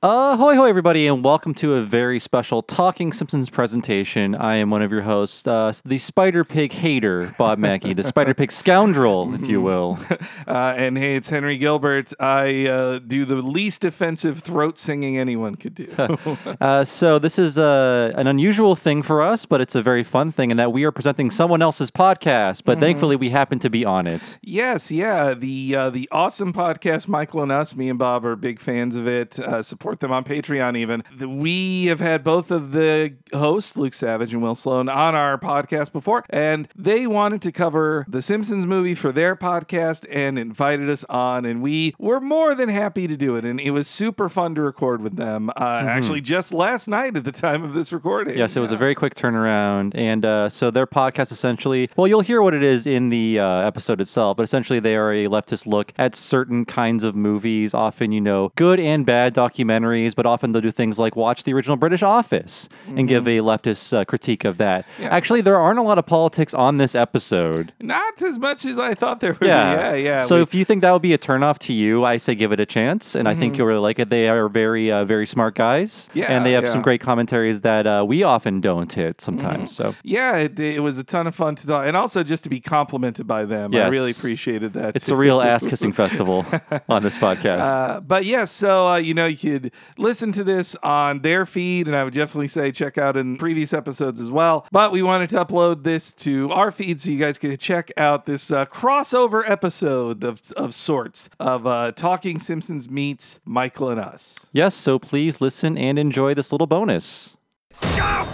[0.00, 4.36] Ahoy, hoy, everybody, and welcome to a very special Talking Simpsons presentation.
[4.36, 8.32] I am one of your hosts, uh, the Spider Pig hater, Bob Mackey, the Spider
[8.32, 9.98] Pig scoundrel, if you will.
[10.46, 12.12] Uh, and hey, it's Henry Gilbert.
[12.18, 15.88] I uh, do the least offensive throat singing anyone could do.
[16.60, 20.30] Uh, so, this is uh, an unusual thing for us, but it's a very fun
[20.32, 23.84] thing in that we are presenting someone else's podcast, but thankfully we happen to be
[23.84, 24.38] on it.
[24.42, 28.58] yes, yeah, the uh, the awesome podcast, Michael and us, me and Bob are big
[28.58, 29.38] fans of it.
[29.38, 30.76] Uh, support them on Patreon.
[30.76, 31.02] Even
[31.38, 35.92] we have had both of the hosts, Luke Savage and Will Sloan, on our podcast
[35.92, 41.04] before, and they wanted to cover the Simpsons movie for their podcast and invited us
[41.04, 43.46] on, and we were more than happy to do it.
[43.46, 45.48] And it was super fun to record with them.
[45.56, 48.36] Uh, Actually, just last night at the time of this recording.
[48.36, 49.92] Yes, it was a very quick turnaround.
[49.94, 53.60] And uh, so their podcast essentially, well, you'll hear what it is in the uh,
[53.60, 58.12] episode itself, but essentially they are a leftist look at certain kinds of movies, often,
[58.12, 59.77] you know, good and bad documentaries,
[60.14, 63.92] but often they'll do things like watch the original British Office and give a leftist
[63.96, 64.84] uh, critique of that.
[65.00, 67.72] Actually, there aren't a lot of politics on this episode.
[67.82, 69.74] Not as much as I thought there would Yeah.
[69.74, 69.80] be.
[69.80, 70.22] Yeah, yeah.
[70.22, 72.52] So we- if you think that would be a turnoff to you, I say give
[72.52, 74.10] it a chance, and I think you'll really like it.
[74.10, 76.74] They are very, uh, very smart guys, Yeah, and they have some yeah.
[76.78, 76.82] Mm-hmm.
[76.82, 79.74] great commentaries that uh, we often don't hit sometimes.
[79.74, 82.50] So yeah, it, it was a ton of fun to talk, and also just to
[82.50, 83.74] be complimented by them.
[83.74, 84.96] I really appreciated that.
[84.96, 85.14] it's too.
[85.14, 86.44] a real ass kissing festival
[86.88, 87.64] on this podcast.
[87.64, 91.86] Uh, but yes, so uh, you know you could listen to this on their feed,
[91.86, 94.66] and I would definitely say check out in previous episodes as well.
[94.72, 98.26] But we wanted to upload this to our feed so you guys could check out
[98.26, 104.48] this uh, crossover episode of of sorts of uh, Talking Simpsons meets Michael and Us.
[104.52, 107.36] yes, so please listen and enjoy this little bonus.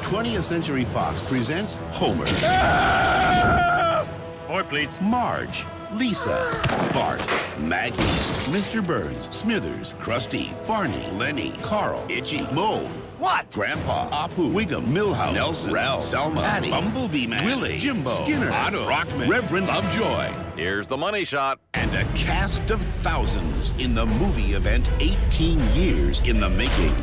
[0.05, 2.25] 20th Century Fox presents Homer,
[4.49, 4.89] More, please.
[5.01, 7.21] Marge, Lisa, Bart,
[7.61, 7.97] Maggie,
[8.51, 8.85] Mr.
[8.85, 12.89] Burns, Smithers, Krusty, Barney, Lenny, Carl, Itchy, Moe.
[13.19, 13.51] What?
[13.53, 19.29] Grandpa, Apu, Wiggum, Milhouse, Nelson, Ralph, Selma, Patty, Bumblebee Man, Willie, Jimbo, Skinner, Otto, Rockman,
[19.29, 21.61] Reverend Lovejoy, Here's the money shot.
[21.75, 26.95] and a cast of thousands in the movie event 18 years in the making.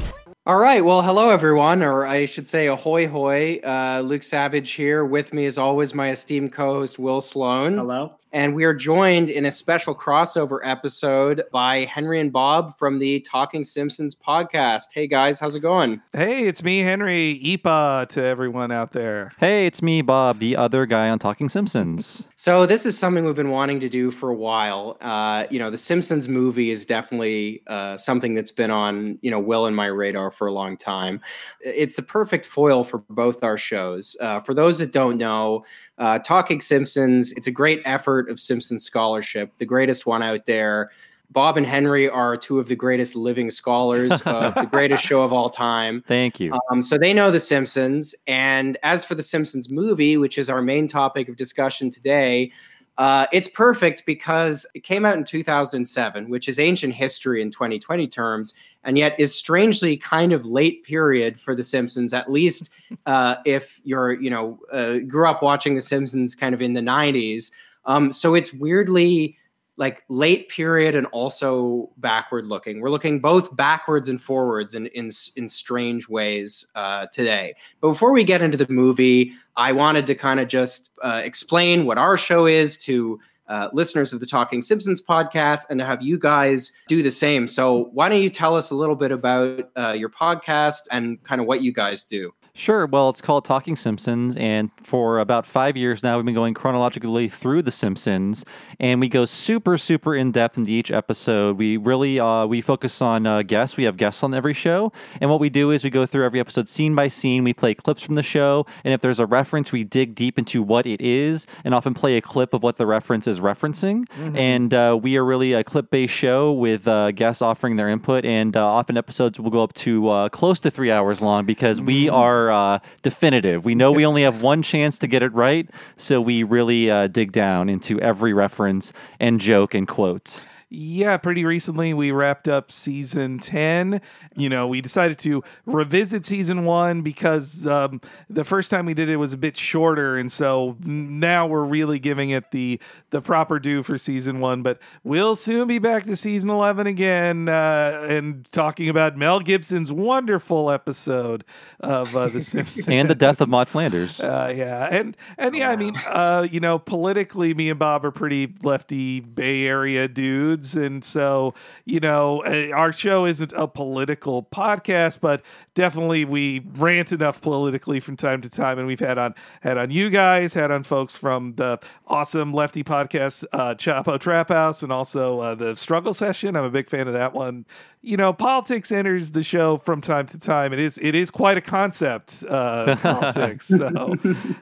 [0.45, 0.83] All right.
[0.83, 3.59] Well, hello, everyone, or I should say, ahoy, hoy.
[3.63, 5.05] Uh, Luke Savage here.
[5.05, 7.77] With me, as always, my esteemed co host, Will Sloan.
[7.77, 8.17] Hello.
[8.33, 13.19] And we are joined in a special crossover episode by Henry and Bob from the
[13.19, 14.83] Talking Simpsons podcast.
[14.93, 16.01] Hey, guys, how's it going?
[16.13, 19.33] Hey, it's me, Henry Ipa, to everyone out there.
[19.37, 22.25] Hey, it's me, Bob, the other guy on Talking Simpsons.
[22.37, 24.97] So, this is something we've been wanting to do for a while.
[25.01, 29.39] Uh, you know, the Simpsons movie is definitely uh, something that's been on, you know,
[29.39, 31.19] well in my radar for a long time.
[31.59, 34.15] It's the perfect foil for both our shows.
[34.21, 35.65] Uh, for those that don't know,
[36.01, 40.89] uh, Talking Simpsons, it's a great effort of Simpsons scholarship, the greatest one out there.
[41.29, 45.31] Bob and Henry are two of the greatest living scholars of the greatest show of
[45.31, 46.03] all time.
[46.07, 46.57] Thank you.
[46.71, 48.15] Um, so they know The Simpsons.
[48.25, 52.51] And as for The Simpsons movie, which is our main topic of discussion today,
[52.97, 58.07] uh, it's perfect because it came out in 2007, which is ancient history in 2020
[58.07, 58.53] terms,
[58.83, 62.13] and yet is strangely kind of late period for The Simpsons.
[62.13, 62.69] At least
[63.05, 66.81] uh, if you're, you know, uh, grew up watching The Simpsons kind of in the
[66.81, 67.51] 90s.
[67.85, 69.37] Um, so it's weirdly
[69.77, 72.81] like late period and also backward looking.
[72.81, 77.55] We're looking both backwards and forwards in in, in strange ways uh, today.
[77.79, 81.85] But before we get into the movie, I wanted to kind of just uh, explain
[81.85, 86.01] what our show is to uh, listeners of the Talking Simpsons podcast and to have
[86.01, 87.47] you guys do the same.
[87.47, 91.41] So why don't you tell us a little bit about uh, your podcast and kind
[91.41, 92.33] of what you guys do?
[92.53, 92.85] Sure.
[92.85, 97.29] Well, it's called Talking Simpsons, and for about five years now, we've been going chronologically
[97.29, 98.43] through The Simpsons,
[98.77, 101.57] and we go super, super in depth into each episode.
[101.57, 103.77] We really uh, we focus on uh, guests.
[103.77, 104.91] We have guests on every show,
[105.21, 107.45] and what we do is we go through every episode scene by scene.
[107.45, 110.61] We play clips from the show, and if there's a reference, we dig deep into
[110.61, 114.05] what it is, and often play a clip of what the reference is referencing.
[114.35, 118.57] And uh, we are really a clip-based show with uh, guests offering their input, and
[118.57, 122.09] uh, often episodes will go up to uh, close to three hours long because we
[122.09, 123.65] are uh, definitive.
[123.65, 127.07] We know we only have one chance to get it right, so we really uh,
[127.07, 130.41] dig down into every reference and joke and quote.
[130.73, 134.01] Yeah, pretty recently we wrapped up season 10.
[134.37, 139.09] You know, we decided to revisit season one because um, the first time we did
[139.09, 140.17] it was a bit shorter.
[140.17, 142.79] And so now we're really giving it the,
[143.09, 144.63] the proper due for season one.
[144.63, 149.91] But we'll soon be back to season 11 again uh, and talking about Mel Gibson's
[149.91, 151.43] wonderful episode
[151.81, 152.87] of uh, The Simpsons.
[152.87, 154.21] And the death of Maud Flanders.
[154.21, 158.11] Uh, yeah, and and yeah, I mean, uh, you know, politically, me and Bob are
[158.11, 161.53] pretty lefty Bay Area dudes, and so
[161.85, 165.41] you know uh, our show isn't a political podcast, but
[165.73, 169.91] definitely we rant enough politically from time to time, and we've had on had on
[169.91, 174.91] you guys, had on folks from the awesome lefty podcast uh, Chapo Trap House, and
[174.91, 176.55] also uh, the Struggle Session.
[176.55, 177.65] I'm a big fan of that one
[178.03, 180.73] you know, politics enters the show from time to time.
[180.73, 183.67] It is it is quite a concept, uh, politics.
[183.67, 184.15] So,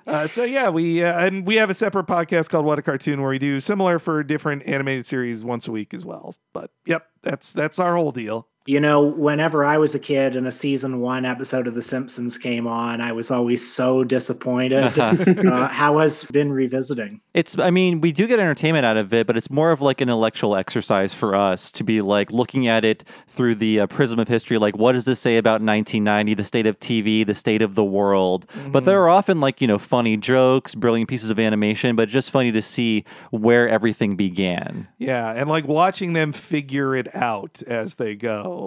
[0.06, 3.22] uh, so yeah, we uh, and we have a separate podcast called What a Cartoon
[3.22, 6.36] where we do similar for different animated series once a week as well.
[6.54, 8.48] But yep, that's that's our whole deal.
[8.70, 12.38] You know, whenever I was a kid and a season one episode of The Simpsons
[12.38, 15.00] came on, I was always so disappointed.
[15.00, 17.20] uh, how has been revisiting?
[17.34, 20.02] It's, I mean, we do get entertainment out of it, but it's more of like
[20.02, 24.20] an intellectual exercise for us to be like looking at it through the uh, prism
[24.20, 24.60] of history.
[24.60, 27.84] Like, what does this say about 1990, the state of TV, the state of the
[27.84, 28.46] world?
[28.50, 28.72] Mm-hmm.
[28.72, 32.30] But there are often like, you know, funny jokes, brilliant pieces of animation, but just
[32.30, 34.88] funny to see where everything began.
[35.00, 35.32] Yeah.
[35.32, 38.59] And like watching them figure it out as they go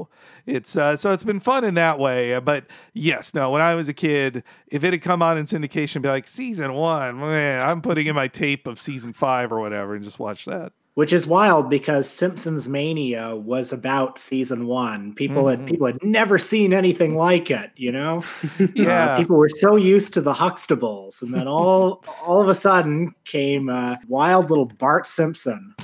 [0.46, 2.38] it's uh, so it's been fun in that way.
[2.40, 6.02] But yes, no, when I was a kid, if it had come on in syndication,
[6.02, 9.94] be like season one, man, I'm putting in my tape of season five or whatever
[9.94, 15.14] and just watch that which is wild because Simpsons Mania was about season one.
[15.14, 15.60] People mm-hmm.
[15.62, 17.70] had people had never seen anything like it.
[17.76, 18.22] You know,
[18.74, 19.12] yeah.
[19.12, 23.14] Uh, people were so used to the Huxtables, and then all all of a sudden
[23.24, 25.74] came uh, wild little Bart Simpson.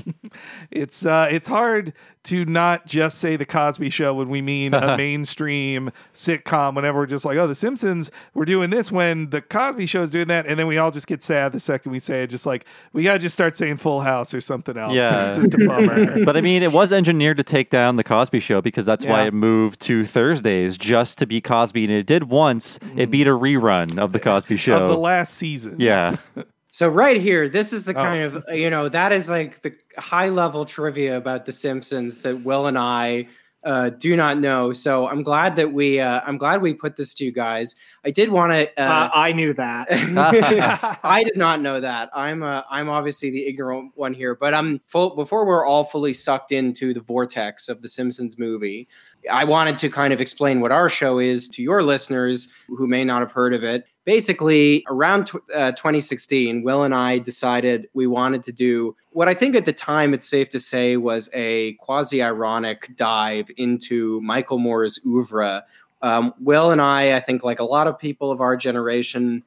[0.70, 4.96] it's uh, it's hard to not just say the Cosby Show when we mean a
[4.98, 6.74] mainstream sitcom.
[6.74, 10.10] Whenever we're just like, oh, the Simpsons, we're doing this when the Cosby Show is
[10.10, 12.28] doing that, and then we all just get sad the second we say it.
[12.28, 14.94] Just like we gotta just start saying Full House or something else.
[14.94, 16.24] Yeah, it's just a bummer.
[16.24, 19.10] but I mean, it was engineered to take down the Cosby Show because that's yeah.
[19.10, 22.78] why it moved to Thursdays just to be Cosby, and it did once.
[22.78, 22.98] Mm.
[22.98, 25.76] It beat a rerun of the Cosby Show of the last season.
[25.78, 26.16] Yeah.
[26.78, 27.94] So right here, this is the oh.
[27.94, 32.40] kind of you know that is like the high level trivia about The Simpsons that
[32.46, 33.26] Will and I
[33.64, 34.72] uh, do not know.
[34.72, 37.74] So I'm glad that we uh, I'm glad we put this to you guys.
[38.04, 38.70] I did want to.
[38.80, 39.88] Uh, uh, I knew that.
[41.02, 42.10] I did not know that.
[42.14, 46.12] I'm uh, I'm obviously the ignorant one here, but I'm full before we're all fully
[46.12, 48.86] sucked into the vortex of the Simpsons movie.
[49.30, 53.04] I wanted to kind of explain what our show is to your listeners who may
[53.04, 53.84] not have heard of it.
[54.04, 59.34] Basically, around t- uh, 2016, Will and I decided we wanted to do what I
[59.34, 64.58] think at the time it's safe to say was a quasi ironic dive into Michael
[64.58, 65.64] Moore's oeuvre.
[66.00, 69.42] Um, Will and I, I think, like a lot of people of our generation,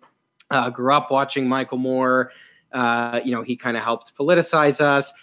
[0.51, 2.31] uh, grew up watching Michael Moore.
[2.71, 5.13] Uh, you know, he kind of helped politicize us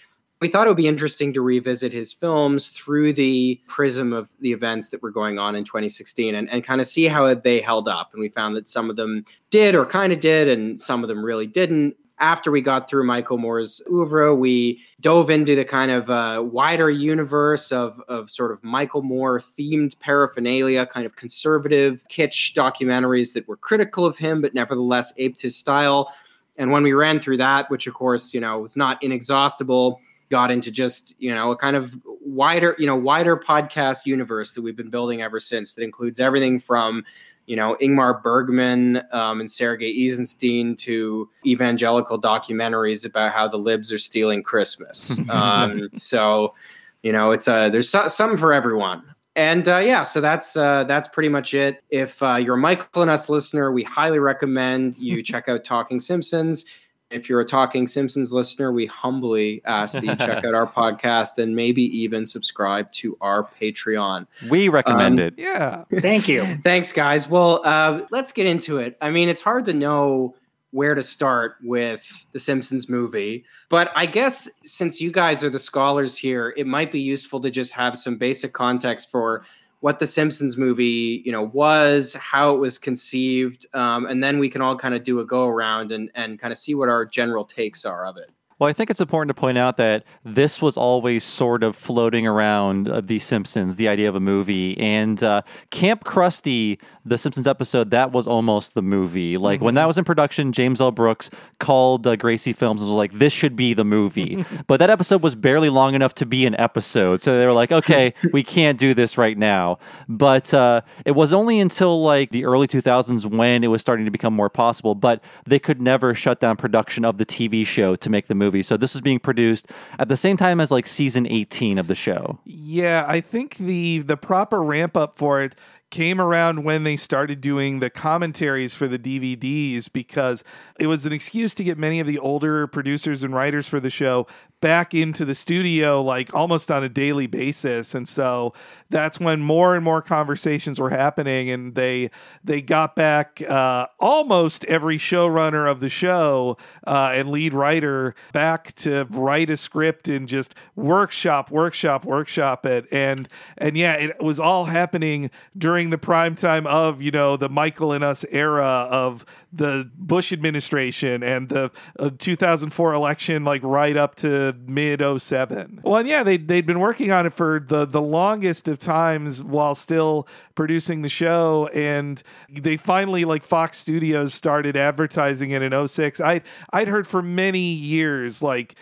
[0.41, 4.53] we thought it would be interesting to revisit his films through the prism of the
[4.53, 7.89] events that were going on in 2016 and, and kind of see how they held
[7.89, 8.11] up.
[8.13, 11.09] And we found that some of them did or kind of did, and some of
[11.09, 11.97] them really didn't.
[12.21, 16.91] After we got through Michael Moore's oeuvre, we dove into the kind of uh, wider
[16.91, 23.47] universe of, of sort of Michael Moore themed paraphernalia, kind of conservative kitsch documentaries that
[23.47, 26.13] were critical of him, but nevertheless aped his style.
[26.57, 30.51] And when we ran through that, which of course, you know, was not inexhaustible, got
[30.51, 34.77] into just you know a kind of wider you know wider podcast universe that we've
[34.77, 37.05] been building ever since that includes everything from
[37.47, 43.93] you know ingmar bergman um, and sergei eisenstein to evangelical documentaries about how the libs
[43.93, 45.19] are stealing christmas.
[45.31, 46.55] Um, so
[47.03, 49.03] you know it's a there's so, some for everyone.
[49.37, 51.81] And uh, yeah, so that's uh, that's pretty much it.
[51.91, 56.01] If uh, you're a Michael and Us listener, we highly recommend you check out Talking
[56.01, 56.65] Simpsons
[57.11, 61.39] if you're a Talking Simpsons listener, we humbly ask that you check out our podcast
[61.39, 64.27] and maybe even subscribe to our Patreon.
[64.51, 65.35] We recommend um, it.
[65.39, 65.85] Yeah.
[66.01, 66.59] Thank you.
[66.65, 67.29] Thanks, guys.
[67.29, 68.97] Well, uh, let's get into it.
[69.01, 70.35] I mean, it's hard to know
[70.71, 75.59] where to start with the Simpsons movie, but I guess since you guys are the
[75.59, 79.45] scholars here, it might be useful to just have some basic context for
[79.81, 84.51] what the Simpsons movie, you know, was, how it was conceived, um, and then we
[84.51, 87.05] can all kind of do a go around and and kind of see what our
[87.05, 88.31] general takes are of it.
[88.59, 92.27] Well, I think it's important to point out that this was always sort of floating
[92.27, 94.77] around uh, The Simpsons, the idea of a movie.
[94.79, 99.37] And uh, Camp Krusty, the Simpsons episode, that was almost the movie.
[99.37, 99.67] Like mm-hmm.
[99.67, 100.91] when that was in production, James L.
[100.91, 104.45] Brooks called uh, Gracie Films and was like, this should be the movie.
[104.67, 107.21] but that episode was barely long enough to be an episode.
[107.21, 109.79] So they were like, okay, we can't do this right now.
[110.09, 114.11] But uh, it was only until like the early 2000s when it was starting to
[114.11, 114.95] become more possible.
[114.95, 118.49] But they could never shut down production of the TV show to make the movie
[118.49, 118.63] movie.
[118.63, 121.95] So this was being produced at the same time as like season 18 of the
[121.95, 122.39] show.
[122.45, 125.55] Yeah, I think the the proper ramp up for it
[125.91, 130.45] came around when they started doing the commentaries for the DVDs because
[130.79, 133.91] it was an excuse to get many of the older producers and writers for the
[133.91, 134.27] show
[134.61, 137.95] back into the studio like almost on a daily basis.
[137.95, 138.53] And so
[138.91, 142.11] that's when more and more conversations were happening and they
[142.43, 148.73] they got back uh, almost every showrunner of the show uh, and lead writer back
[148.75, 152.87] to write a script and just workshop workshop workshop it.
[152.91, 157.49] And and yeah it was all happening during the prime time of you know the
[157.49, 163.97] michael and us era of the bush administration and the uh, 2004 election like right
[163.97, 168.03] up to mid 07 well yeah they, they'd been working on it for the the
[168.03, 170.27] longest of times while still
[170.59, 171.69] producing the show.
[171.69, 176.41] And they finally like fox studios started advertising it in 06 i
[176.73, 178.75] i'd heard for many years like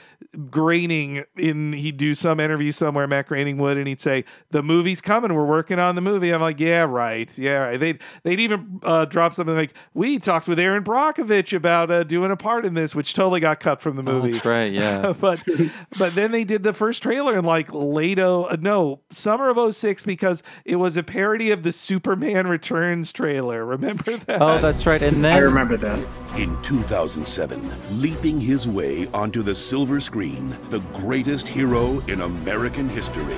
[0.50, 5.00] Groening in he'd do some interview somewhere Matt Groening would and he'd say the movie's
[5.00, 5.32] coming.
[5.34, 6.30] We're working on the movie.
[6.30, 7.36] I'm like yeah right.
[7.38, 7.80] Yeah right.
[7.80, 12.30] they'd they'd even uh, drop something like we talked with Erin Brockovich about uh, doing
[12.30, 14.72] a part in this which totally got cut from the movie Oh, that's right.
[14.72, 15.12] Yeah.
[15.20, 15.42] but
[15.98, 19.74] but then they did the first trailer in like late oh uh, no summer of
[19.74, 24.86] 06 because it was a parody of the Superman Returns trailer remember that oh, that's
[24.86, 25.02] right.
[25.02, 26.08] And then I remember this.
[26.36, 27.70] In 2007,
[28.00, 33.36] leaping his way onto the silver screen, the greatest hero in American history.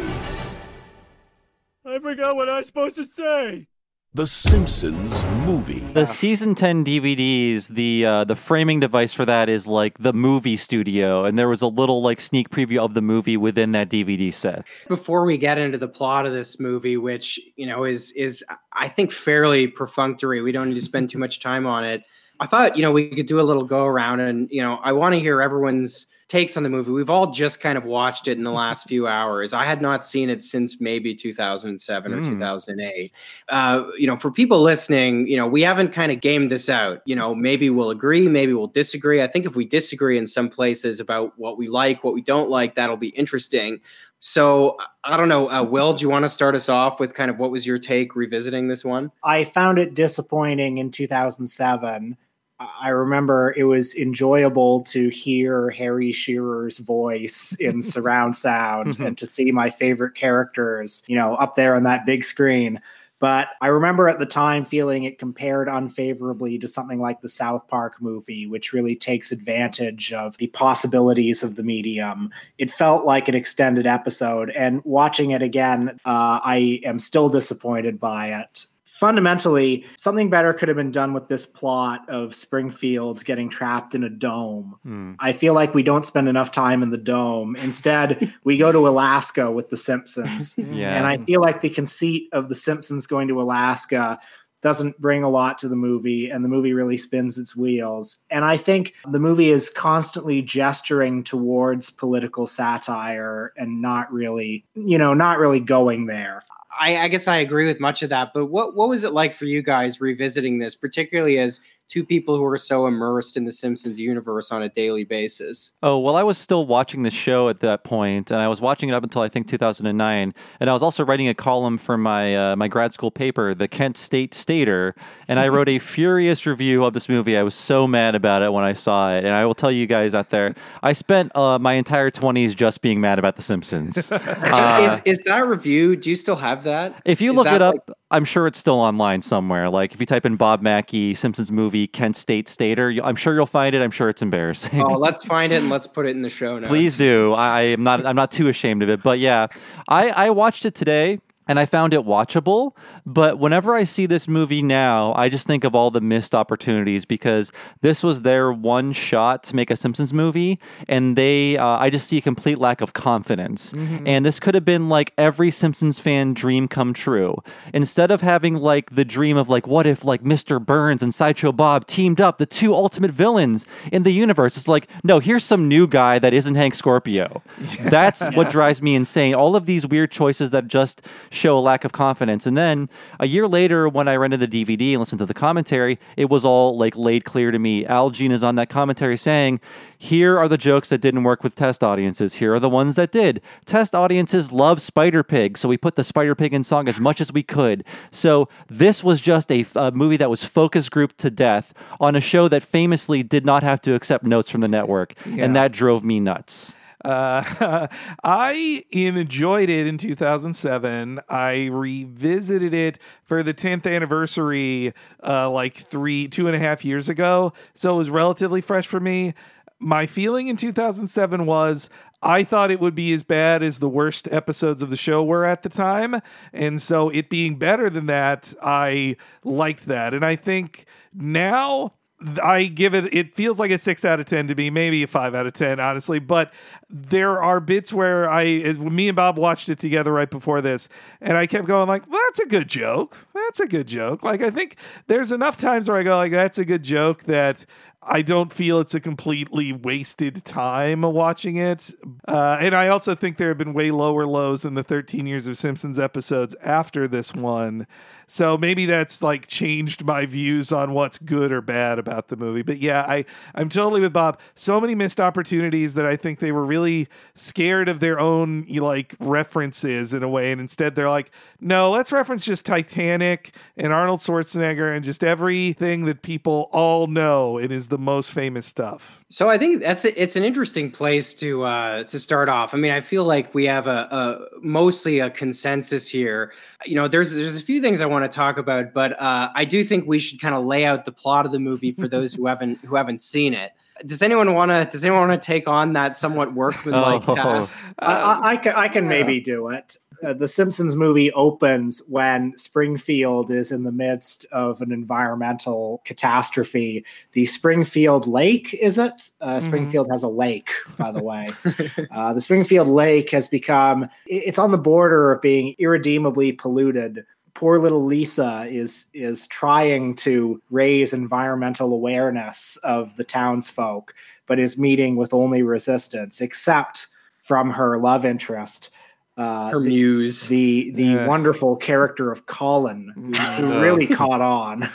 [1.84, 3.66] I forgot what I was supposed to say.
[4.14, 5.80] The Simpsons movie.
[5.92, 10.56] The season ten DVDs, the uh, the framing device for that is like the movie
[10.56, 14.32] studio, and there was a little like sneak preview of the movie within that DVD
[14.32, 14.64] set.
[14.88, 18.88] before we get into the plot of this movie which you know is is i
[18.88, 22.02] think fairly perfunctory we don't need to spend too much time on it
[22.40, 24.90] i thought you know we could do a little go around and you know i
[24.92, 28.36] want to hear everyone's takes on the movie we've all just kind of watched it
[28.36, 32.24] in the last few hours i had not seen it since maybe 2007 or Mm.
[32.26, 33.12] 2008
[33.48, 37.00] uh, you know for people listening you know we haven't kind of gamed this out
[37.06, 40.48] you know maybe we'll agree maybe we'll disagree i think if we disagree in some
[40.48, 43.80] places about what we like what we don't like that'll be interesting
[44.20, 45.92] so I don't know, uh, Will.
[45.92, 48.66] Do you want to start us off with kind of what was your take revisiting
[48.66, 49.12] this one?
[49.22, 52.16] I found it disappointing in 2007.
[52.60, 59.26] I remember it was enjoyable to hear Harry Shearer's voice in surround sound and to
[59.26, 62.80] see my favorite characters, you know, up there on that big screen.
[63.20, 67.66] But I remember at the time feeling it compared unfavorably to something like the South
[67.66, 72.30] Park movie, which really takes advantage of the possibilities of the medium.
[72.58, 77.98] It felt like an extended episode, and watching it again, uh, I am still disappointed
[77.98, 78.66] by it
[78.98, 84.02] fundamentally, something better could have been done with this plot of Springfield's getting trapped in
[84.02, 84.76] a dome.
[84.82, 85.12] Hmm.
[85.20, 87.54] I feel like we don't spend enough time in the dome.
[87.56, 90.58] Instead, we go to Alaska with the Simpsons.
[90.68, 90.96] Yeah.
[90.96, 94.20] And I feel like the conceit of the Simpsons going to Alaska
[94.60, 98.18] doesn't bring a lot to the movie, and the movie really spins its wheels.
[98.30, 104.98] And I think the movie is constantly gesturing towards political satire and not really, you
[104.98, 106.42] know, not really going there.
[106.78, 108.32] I, I guess I agree with much of that.
[108.34, 112.36] But what what was it like for you guys revisiting this, particularly as two people
[112.36, 115.76] who are so immersed in the Simpsons universe on a daily basis?
[115.82, 118.88] Oh, well, I was still watching the show at that point, and I was watching
[118.88, 120.34] it up until I think 2009.
[120.60, 123.68] And I was also writing a column for my uh, my grad school paper, the
[123.68, 124.94] Kent State Stater,
[125.26, 127.36] and I wrote a furious review of this movie.
[127.36, 129.86] I was so mad about it when I saw it, and I will tell you
[129.86, 134.12] guys out there, I spent uh, my entire 20s just being mad about The Simpsons.
[134.48, 135.94] Uh, is is that review?
[135.96, 136.94] Do you still have that?
[137.04, 139.68] if you Is look it up, like- I'm sure it's still online somewhere.
[139.68, 143.44] Like if you type in Bob Mackey Simpsons movie Kent State Stater, I'm sure you'll
[143.44, 143.82] find it.
[143.82, 144.80] I'm sure it's embarrassing.
[144.82, 146.68] oh, let's find it and let's put it in the show notes.
[146.68, 147.34] Please do.
[147.34, 148.06] I I am not.
[148.06, 149.02] I'm not too ashamed of it.
[149.02, 149.48] But yeah,
[149.88, 151.20] I I watched it today.
[151.48, 152.76] And I found it watchable,
[153.06, 157.04] but whenever I see this movie now, I just think of all the missed opportunities
[157.06, 157.50] because
[157.80, 162.06] this was their one shot to make a Simpsons movie, and they, uh, I just
[162.06, 163.72] see a complete lack of confidence.
[164.06, 167.36] And this could have been like every Simpsons fan dream come true.
[167.72, 170.64] Instead of having like the dream of like, what if like Mr.
[170.64, 174.56] Burns and Sideshow Bob teamed up, the two ultimate villains in the universe?
[174.56, 177.42] It's like, no, here's some new guy that isn't Hank Scorpio.
[177.80, 179.34] That's what drives me insane.
[179.34, 181.02] All of these weird choices that just
[181.38, 182.46] show a lack of confidence.
[182.46, 185.98] And then a year later, when I rented the DVD and listened to the commentary,
[186.16, 187.86] it was all like laid clear to me.
[187.86, 189.60] Al Jean is on that commentary saying,
[190.00, 192.34] here are the jokes that didn't work with test audiences.
[192.34, 193.42] Here are the ones that did.
[193.66, 197.20] Test audiences love Spider Pig, so we put the Spider Pig in song as much
[197.20, 197.84] as we could.
[198.12, 202.20] So this was just a, a movie that was focus grouped to death on a
[202.20, 206.04] show that famously did not have to accept notes from the network, and that drove
[206.04, 206.74] me nuts.
[207.04, 207.86] Uh,
[208.24, 211.20] I enjoyed it in 2007.
[211.28, 214.92] I revisited it for the 10th anniversary,
[215.24, 217.52] uh, like three, two and a half years ago.
[217.74, 219.34] So it was relatively fresh for me.
[219.80, 221.88] My feeling in 2007 was
[222.20, 225.44] I thought it would be as bad as the worst episodes of the show were
[225.44, 226.20] at the time.
[226.52, 230.14] And so it being better than that, I liked that.
[230.14, 231.92] And I think now
[232.42, 235.06] I give it, it feels like a six out of 10 to me, maybe a
[235.06, 236.18] five out of 10, honestly.
[236.18, 236.52] But
[236.90, 240.88] there are bits where I, as me and Bob watched it together right before this,
[241.20, 243.16] and I kept going, like, well, that's a good joke.
[243.34, 244.24] That's a good joke.
[244.24, 247.64] Like, I think there's enough times where I go, like, that's a good joke that
[248.02, 251.90] I don't feel it's a completely wasted time watching it.
[252.26, 255.46] Uh, and I also think there have been way lower lows in the 13 years
[255.46, 257.86] of Simpsons episodes after this one.
[258.30, 262.60] So maybe that's like changed my views on what's good or bad about the movie.
[262.60, 264.38] But yeah, I, I'm totally with Bob.
[264.54, 269.16] So many missed opportunities that I think they were really scared of their own like
[269.18, 270.52] references in a way.
[270.52, 276.04] And instead they're like, no, let's reference just Titanic and Arnold Schwarzenegger and just everything
[276.04, 277.58] that people all know.
[277.58, 279.17] It is the most famous stuff.
[279.30, 282.72] So I think that's a, it's an interesting place to uh, to start off.
[282.72, 286.52] I mean, I feel like we have a, a mostly a consensus here.
[286.86, 289.66] You know, there's there's a few things I want to talk about, but uh, I
[289.66, 292.32] do think we should kind of lay out the plot of the movie for those
[292.32, 293.72] who haven't who haven't seen it.
[294.06, 294.86] Does anyone want to?
[294.90, 297.34] Does anyone want to take on that somewhat workmanlike Oh.
[297.34, 297.76] task?
[297.98, 299.98] I, I, I can, I can maybe do it.
[300.22, 307.04] Uh, the Simpsons movie opens when Springfield is in the midst of an environmental catastrophe.
[307.32, 309.30] The Springfield Lake, is it?
[309.40, 311.50] Uh, Springfield has a lake, by the way.
[312.10, 317.24] uh, the Springfield Lake has become, it's on the border of being irredeemably polluted.
[317.54, 324.14] Poor little Lisa is is trying to raise environmental awareness of the townsfolk,
[324.46, 327.08] but is meeting with only resistance, except
[327.42, 328.90] from her love interest,
[329.38, 330.48] uh, Her the, muse.
[330.48, 331.26] the the Yeah.
[331.26, 333.80] wonderful character of Colin, who, who Uh.
[333.80, 334.88] really caught on.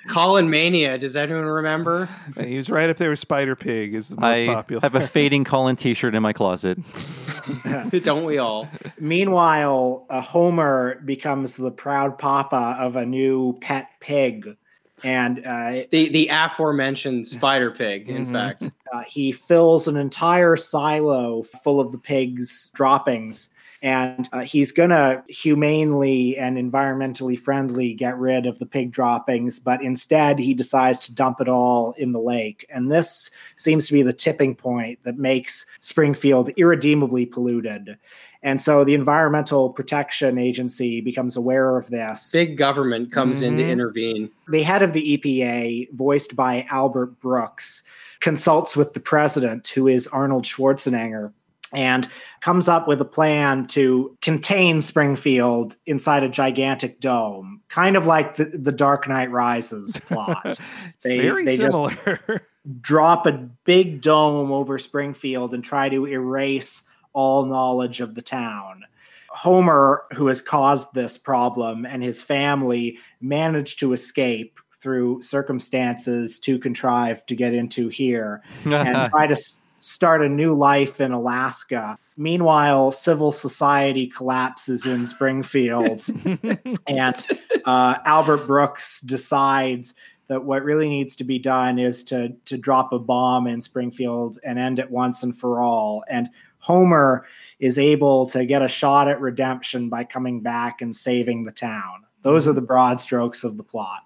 [0.10, 0.98] Colin Mania.
[0.98, 2.08] Does anyone remember?
[2.44, 4.80] he was right up there with Spider Pig is the most I popular.
[4.82, 6.78] I have a fading Colin T-shirt in my closet.
[8.02, 8.68] Don't we all?
[8.98, 14.56] Meanwhile, uh, Homer becomes the proud papa of a new pet pig,
[15.04, 18.08] and uh, The the aforementioned Spider Pig.
[18.08, 18.32] In Mhm.
[18.32, 23.54] fact, uh, he fills an entire silo full of the pig's droppings.
[23.80, 29.60] And uh, he's going to humanely and environmentally friendly get rid of the pig droppings,
[29.60, 32.66] but instead he decides to dump it all in the lake.
[32.70, 37.98] And this seems to be the tipping point that makes Springfield irredeemably polluted.
[38.42, 42.30] And so the Environmental Protection Agency becomes aware of this.
[42.32, 43.70] big government comes in to Mhm.
[43.70, 44.30] intervene.
[44.48, 47.82] the head of the EPA, voiced by Albert Brooks,
[48.20, 51.32] consults with the president, who is Arnold Schwarzenegger,
[51.72, 52.08] and
[52.40, 58.36] comes up with a plan to contain Springfield inside a gigantic dome, kind of like
[58.36, 60.40] the, the Dark Knight Rises plot.
[60.46, 62.20] it's They- very they just- similar.
[62.82, 63.32] Drop a
[63.64, 68.84] big dome over Springfield and try to erase all knowledge of the town.
[69.30, 76.58] Homer, who has caused this problem, and his family managed to escape through circumstances too
[76.58, 79.36] contrived to get into here and try to
[79.80, 81.98] start a new life in Alaska.
[82.16, 86.00] Meanwhile, civil society collapses in Springfield,
[86.86, 87.16] and
[87.64, 89.94] uh, Albert Brooks decides
[90.26, 94.38] that what really needs to be done is to to drop a bomb in Springfield
[94.44, 96.04] and end it once and for all.
[96.08, 97.26] And Homer
[97.58, 102.04] is able to get a shot at redemption by coming back and saving the town.
[102.22, 104.04] Those are the broad strokes of the plot.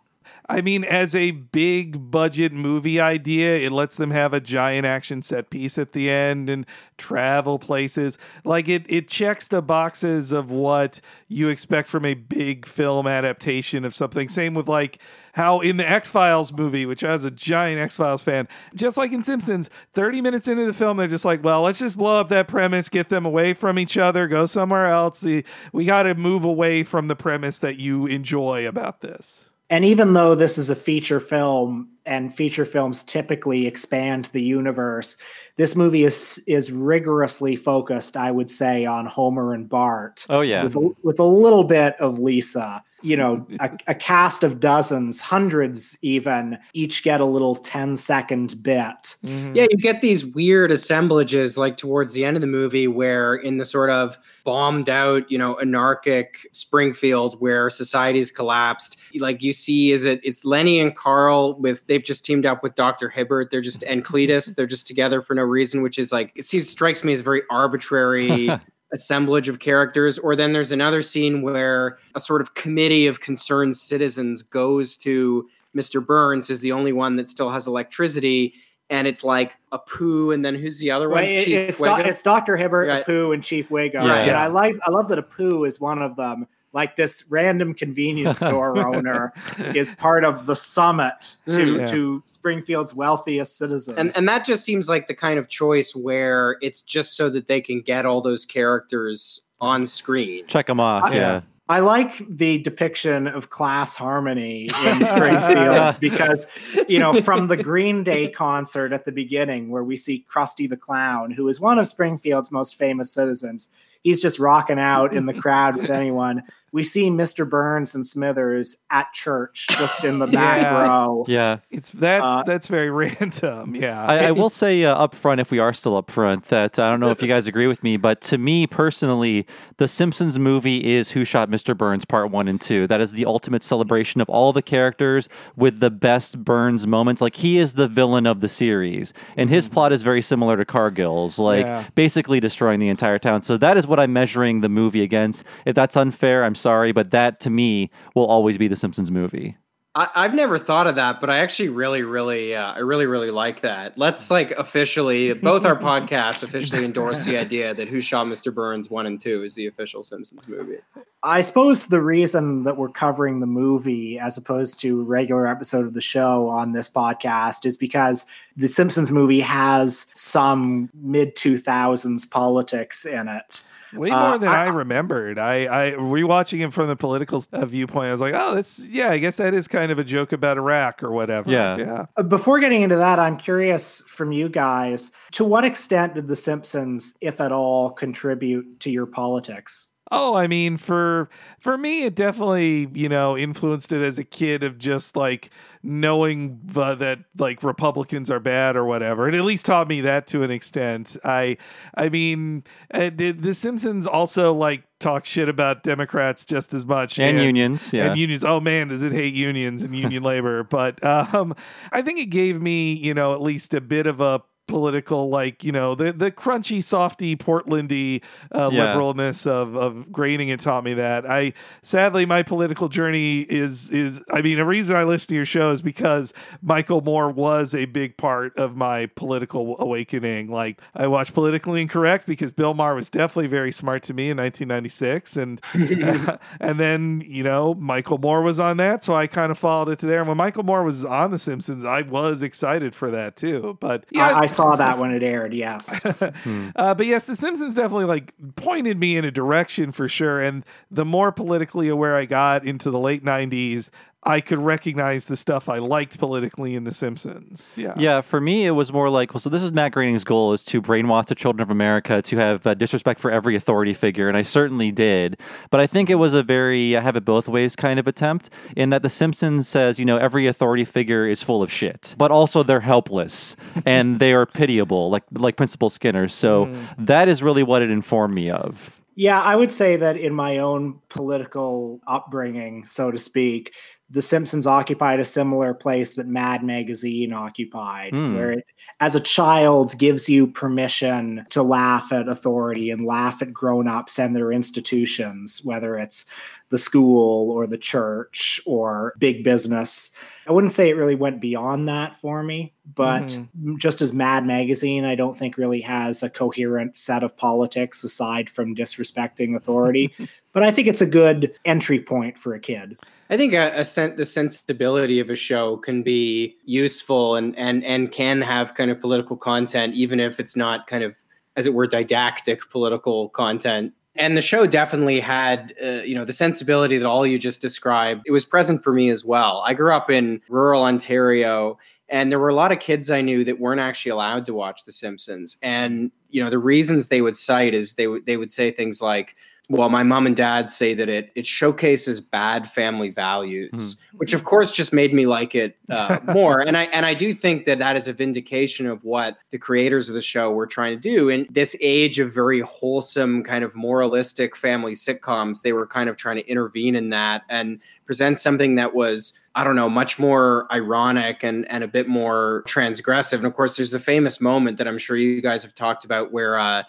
[0.49, 5.23] I mean, as a big budget movie idea, it lets them have a giant action
[5.23, 6.67] set piece at the end and
[6.99, 8.19] travel places.
[8.45, 13.85] Like it, it checks the boxes of what you expect from a big film adaptation
[13.85, 14.29] of something.
[14.29, 15.01] Same with like
[15.35, 18.97] how in the X Files movie, which I was a giant X Files fan, just
[18.97, 22.19] like in Simpsons, 30 minutes into the film, they're just like, well, let's just blow
[22.21, 25.25] up that premise, get them away from each other, go somewhere else.
[25.73, 29.52] We got to move away from the premise that you enjoy about this.
[29.73, 35.17] And even though this is a feature film and feature films typically expand the universe,
[35.57, 40.27] this movie is is rigorously focused, I would say, on Homer and Bart.
[40.29, 40.65] Oh yeah.
[40.65, 42.85] With a, with a little bit of Lisa.
[43.03, 48.63] You know, a, a, cast of dozens, hundreds even, each get a little 10 second
[48.63, 49.17] bit.
[49.25, 49.57] Mm-hmm.
[49.57, 53.59] Yeah, you get these weird assemblages like towards the end of the movie where in
[53.59, 59.93] the sort of bombed out, you know, anarchic Springfield where society's collapsed, like you see
[59.93, 63.09] is it it's Lenny and Carl with they've just teamed up with Dr.
[63.09, 63.51] Hibbert.
[63.51, 66.69] They're just and Cletus, they're just together for no reason, which is like it seems
[66.69, 68.49] strikes me as very arbitrary
[68.93, 70.19] assemblage of characters.
[70.19, 75.49] Or then there's another scene where a sort of committee of concerned citizens goes to
[75.77, 76.05] Mr.
[76.05, 78.55] Burns, who's the only one that still has electricity.
[78.91, 81.25] And it's like Apu, and then who's the other one?
[81.25, 82.59] Chief it's, do- it's Dr.
[82.59, 83.07] Hibbert, right.
[83.07, 84.05] Apu, and Chief Wiggum.
[84.05, 84.25] Yeah.
[84.25, 87.75] And I like I love that a Apu is one of them like this random
[87.75, 89.33] convenience store owner
[89.75, 91.87] is part of the summit to mm, yeah.
[91.87, 93.99] to Springfield's wealthiest citizen.
[93.99, 97.49] And and that just seems like the kind of choice where it's just so that
[97.49, 100.47] they can get all those characters on screen.
[100.47, 101.41] Check them off, I, yeah.
[101.69, 106.47] I like the depiction of class harmony in Springfield because,
[106.89, 110.77] you know, from the Green Day concert at the beginning, where we see Krusty the
[110.77, 113.71] Clown, who is one of Springfield's most famous citizens,
[114.03, 117.49] he's just rocking out in the crowd with anyone we see Mr.
[117.49, 120.83] Burns and Smithers at church just in the back yeah.
[120.83, 121.25] row.
[121.29, 121.59] Yeah.
[121.71, 123.77] It's that's uh, that's very random.
[123.77, 124.05] Yeah.
[124.05, 126.89] I, I will say uh, up front, if we are still up front, that I
[126.89, 130.85] don't know if you guys agree with me, but to me personally, the Simpsons movie
[130.95, 131.77] is Who Shot Mr.
[131.77, 132.87] Burns Part 1 and 2.
[132.87, 137.21] That is the ultimate celebration of all the characters with the best Burns moments.
[137.21, 139.13] Like he is the villain of the series.
[139.37, 139.75] And his mm-hmm.
[139.75, 141.85] plot is very similar to Cargill's, like yeah.
[141.95, 143.43] basically destroying the entire town.
[143.43, 145.45] So that is what I'm measuring the movie against.
[145.67, 149.57] If that's unfair, I'm sorry, but that to me will always be the Simpsons movie.
[149.95, 153.31] I, have never thought of that, but I actually really, really, uh, I really, really
[153.31, 153.99] like that.
[153.99, 158.55] Let's like officially, both our podcasts officially endorse the idea that Who Shot Mr.
[158.55, 160.79] Burns one and two is the official Simpsons movie.
[161.23, 165.85] I suppose the reason that we're covering the movie as opposed to a regular episode
[165.85, 168.25] of the show on this podcast is because
[168.57, 173.63] the Simpsons movie has some mid 2000s politics in it.
[173.93, 175.39] Way more uh, than I, I, remembered.
[175.39, 178.07] I, I rewatching him from the political uh, viewpoint.
[178.07, 180.57] I was like, oh, this, yeah, I guess that is kind of a joke about
[180.57, 181.51] Iraq or whatever.
[181.51, 181.77] Yeah.
[181.77, 182.07] Yeah.
[182.17, 186.37] Uh, before getting into that, I'm curious from you guys to what extent did The
[186.37, 189.93] Simpsons, if at all, contribute to your politics?
[190.15, 194.63] Oh, I mean, for for me, it definitely you know influenced it as a kid
[194.63, 195.51] of just like
[195.83, 199.29] knowing uh, that like Republicans are bad or whatever.
[199.29, 201.17] It at least taught me that to an extent.
[201.25, 201.57] I
[201.95, 207.37] I mean, uh, The Simpsons also like talk shit about Democrats just as much and,
[207.37, 208.45] and, unions, yeah, and unions.
[208.45, 210.63] Oh man, does it hate unions and union labor?
[210.63, 211.55] But um,
[211.91, 214.43] I think it gave me you know at least a bit of a
[214.73, 218.95] political like you know the the crunchy softy portlandy uh, yeah.
[218.95, 221.29] liberalness of of grading it taught me that.
[221.31, 225.45] I sadly my political journey is is i mean a reason i listen to your
[225.45, 226.33] show is because
[226.63, 230.51] michael moore was a big part of my political awakening.
[230.51, 234.39] Like i watched politically incorrect because bill maher was definitely very smart to me in
[234.39, 235.61] 1996 and
[236.61, 239.99] and then you know michael moore was on that so i kind of followed it
[239.99, 240.21] to there.
[240.21, 243.77] And when michael moore was on the simpsons i was excited for that too.
[243.81, 245.55] But yeah I, I saw that when it aired.
[245.55, 246.69] Yes, hmm.
[246.77, 250.41] uh, but yes, The Simpsons definitely like pointed me in a direction for sure.
[250.41, 253.91] And the more politically aware I got into the late '90s,
[254.25, 257.75] I could recognize the stuff I liked politically in The Simpsons.
[257.77, 257.95] Yeah.
[257.97, 258.21] Yeah.
[258.21, 260.81] For me, it was more like, well, so this is Matt Groening's goal is to
[260.81, 264.29] brainwash the children of America to have uh, disrespect for every authority figure.
[264.29, 265.41] And I certainly did.
[265.71, 268.49] But I think it was a very I have it both ways kind of attempt
[268.77, 272.31] in that The Simpsons says, you know, every authority figure is full of shit, but
[272.31, 273.57] also they're helpless
[273.87, 276.29] and they are pitiable, like, like Principal Skinner.
[276.29, 276.87] So mm.
[276.99, 279.01] that is really what it informed me of.
[279.15, 283.73] Yeah, I would say that in my own political upbringing, so to speak,
[284.13, 288.37] the Simpsons occupied a similar place that Mad Magazine occupied, mm.
[288.37, 288.67] where it,
[289.01, 294.19] as a child, gives you permission to laugh at authority and laugh at grown ups
[294.19, 296.27] and their institutions, whether it's
[296.73, 300.11] the school or the church or big business.
[300.47, 303.77] I wouldn't say it really went beyond that for me, but mm-hmm.
[303.77, 308.49] just as Mad Magazine, I don't think really has a coherent set of politics aside
[308.49, 310.15] from disrespecting authority.
[310.53, 312.99] but I think it's a good entry point for a kid.
[313.29, 317.85] I think a, a sen- the sensibility of a show can be useful and and
[317.85, 321.15] and can have kind of political content, even if it's not kind of
[321.55, 326.33] as it were didactic political content and the show definitely had uh, you know the
[326.33, 328.23] sensibility that all you just described.
[328.27, 329.63] It was present for me as well.
[329.67, 333.43] I grew up in rural ontario and there were a lot of kids i knew
[333.43, 335.57] that weren't actually allowed to watch the simpsons.
[335.63, 339.01] And you know the reasons they would cite is they would they would say things
[339.01, 339.35] like
[339.69, 344.17] well, my mom and dad say that it it showcases bad family values, Hmm.
[344.19, 346.61] which of course just made me like it uh, more.
[346.61, 350.09] and I and I do think that that is a vindication of what the creators
[350.09, 353.75] of the show were trying to do in this age of very wholesome, kind of
[353.75, 355.63] moralistic family sitcoms.
[355.63, 359.65] They were kind of trying to intervene in that and present something that was I
[359.65, 363.35] don't know, much more ironic and and a bit more transgressive.
[363.37, 366.33] And of course, there's a famous moment that I'm sure you guys have talked about
[366.33, 366.83] where uh,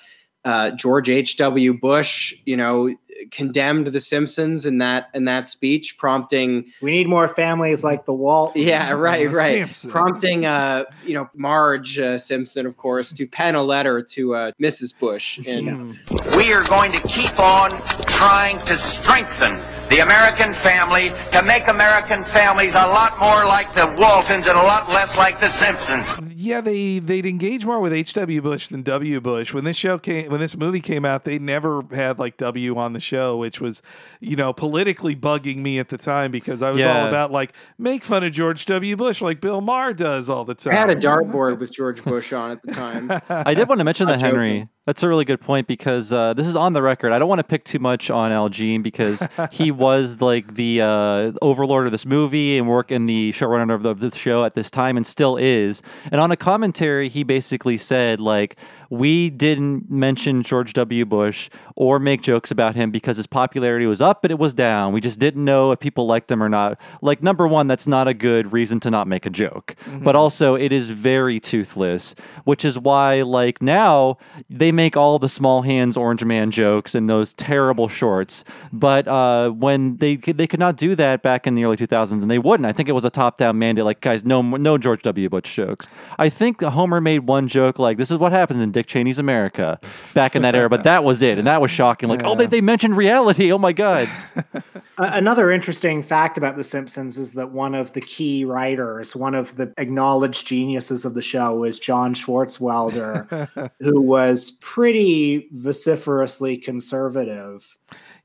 [0.45, 1.37] uh, George H.
[1.37, 1.73] W.
[1.73, 2.95] Bush, you know,
[3.31, 8.13] condemned The Simpsons in that in that speech, prompting We need more families like the
[8.13, 8.55] Walt.
[8.55, 9.91] yeah, right, right, Simpsons.
[9.91, 14.51] prompting uh, you know Marge uh, Simpson, of course, to pen a letter to uh,
[14.61, 14.97] Mrs.
[14.97, 15.39] Bush.
[15.47, 15.87] And
[16.35, 17.71] We are going to keep on
[18.07, 19.57] trying to strengthen
[19.89, 24.63] the American family to make American families a lot more like the Waltons and a
[24.63, 26.33] lot less like the Simpsons.
[26.35, 28.41] Yeah, they they'd engage more with H.W.
[28.41, 29.21] Bush than W.
[29.21, 29.53] Bush.
[29.53, 32.93] When this show came, when this movie came out, they never had like W on
[32.93, 33.81] the show, which was,
[34.19, 38.03] you know, politically bugging me at the time because I was all about like make
[38.03, 38.95] fun of George W.
[38.95, 40.73] Bush like Bill Maher does all the time.
[40.73, 43.11] I had a dartboard with George Bush on at the time.
[43.29, 44.67] I did want to mention that, Henry.
[44.85, 47.13] That's a really good point because uh, this is on the record.
[47.13, 50.81] I don't want to pick too much on Al Jean because he was like the
[50.81, 54.43] uh, overlord of this movie and work in the showrunner of the, of the show
[54.43, 55.81] at this time and still is.
[56.11, 58.57] And on a commentary, he basically said like
[58.93, 61.03] we didn't mention George W.
[61.03, 64.93] Bush or make jokes about him because his popularity was up, but it was down.
[64.93, 66.79] We just didn't know if people liked him or not.
[67.01, 69.75] Like number one, that's not a good reason to not make a joke.
[70.03, 75.29] But also, it is very toothless, which is why like now they make all the
[75.29, 78.43] small hands Orange Man jokes and those terrible shorts.
[78.71, 82.11] But uh, when they could, they could not do that back in the early 2000s,
[82.11, 82.67] and they wouldn't.
[82.67, 83.85] I think it was a top down mandate.
[83.85, 85.29] Like guys, no no George W.
[85.29, 85.87] Bush jokes.
[86.19, 89.79] I think Homer made one joke like this is what happens in Dick Cheney's America
[90.13, 92.09] back in that era, but that was it, and that was shocking.
[92.09, 93.51] Like oh they they mentioned reality.
[93.51, 94.09] Oh my god.
[94.97, 99.55] Another interesting fact about The Simpsons is that one of the key writers, one of
[99.55, 107.75] the acknowledged geniuses of the show, is John Swartzwelder, who was pretty vociferously conservative.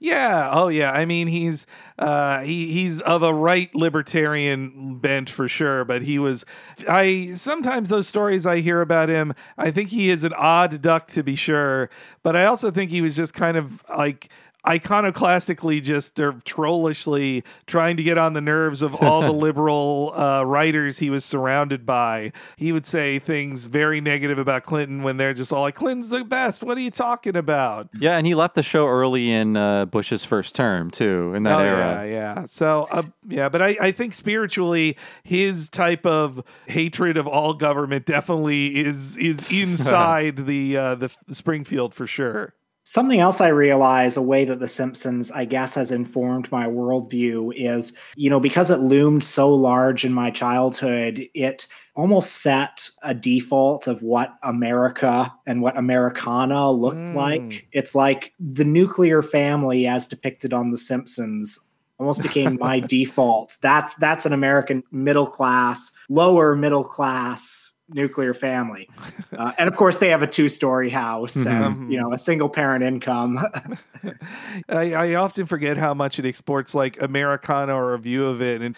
[0.01, 0.51] Yeah.
[0.53, 0.93] Oh, yeah.
[0.93, 1.67] I mean, he's
[1.99, 5.85] uh, he he's of a right libertarian bent for sure.
[5.85, 6.45] But he was.
[6.89, 9.35] I sometimes those stories I hear about him.
[9.57, 11.91] I think he is an odd duck to be sure.
[12.23, 14.29] But I also think he was just kind of like
[14.69, 20.43] iconoclastically just or trollishly trying to get on the nerves of all the liberal uh,
[20.43, 22.33] writers he was surrounded by.
[22.57, 26.25] He would say things very negative about Clinton when they're just all like, Clinton's the
[26.25, 26.63] best.
[26.63, 27.89] What are you talking about?
[27.99, 31.33] Yeah, and he left the show early in uh, Bush's first term too.
[31.35, 31.79] In that oh, era.
[31.79, 32.47] Yeah, yeah.
[32.47, 38.05] So, uh, yeah, but I, I think spiritually, his type of hatred of all government
[38.05, 42.55] definitely is is inside the uh, the Springfield for sure.
[42.91, 47.53] Something else I realize, a way that The Simpsons, I guess, has informed my worldview
[47.55, 53.13] is, you know, because it loomed so large in my childhood, it almost set a
[53.13, 57.15] default of what America and what Americana looked Mm.
[57.15, 57.67] like.
[57.73, 61.59] It's like the nuclear family as depicted on The Simpsons
[61.99, 63.59] almost became my default.
[63.61, 68.89] That's that's an American middle class, lower middle class nuclear family.
[69.37, 72.85] Uh, and of course they have a two-story house and you know a single parent
[72.85, 73.39] income.
[74.69, 78.63] I, I often forget how much it exports like Americana or a view of it.
[78.63, 78.77] And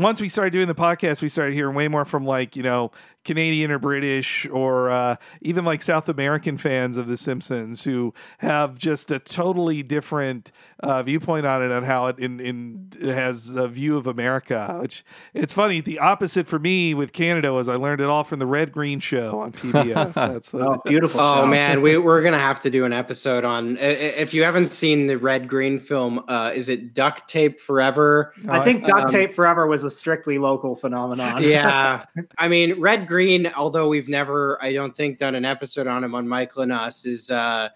[0.00, 2.90] once we started doing the podcast, we started hearing way more from like, you know,
[3.24, 8.78] Canadian or British or uh, even like South American fans of The Simpsons who have
[8.78, 13.68] just a totally different uh, viewpoint on it on how it in, in has a
[13.68, 14.78] view of America.
[14.80, 15.04] Which
[15.34, 15.80] it's funny.
[15.80, 18.98] The opposite for me with Canada was I learned it all from the Red Green
[18.98, 20.14] Show on PBS.
[20.14, 20.62] That's what.
[20.62, 21.20] oh, beautiful.
[21.20, 21.46] Oh show.
[21.46, 23.78] man, we, we're gonna have to do an episode on.
[23.78, 27.60] i- i- If you haven't seen the Red Green film, uh, is it Duct Tape
[27.60, 28.32] Forever?
[28.48, 31.42] I think Duct Um, Tape Forever was a strictly local phenomenon.
[31.42, 32.04] yeah
[32.38, 36.14] i mean red green although we've never i don't think done an episode on him
[36.14, 37.68] on michael and us is uh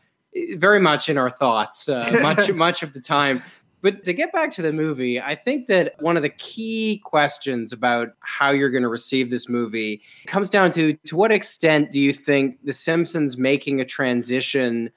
[0.55, 3.43] very much in our thoughts uh, much much of the time.
[3.83, 7.73] But to get back to the movie i think that one of the key questions
[7.73, 12.01] about how you're going to receive this movie comes down to to what extent do
[12.01, 14.91] you think the simpsons making a transition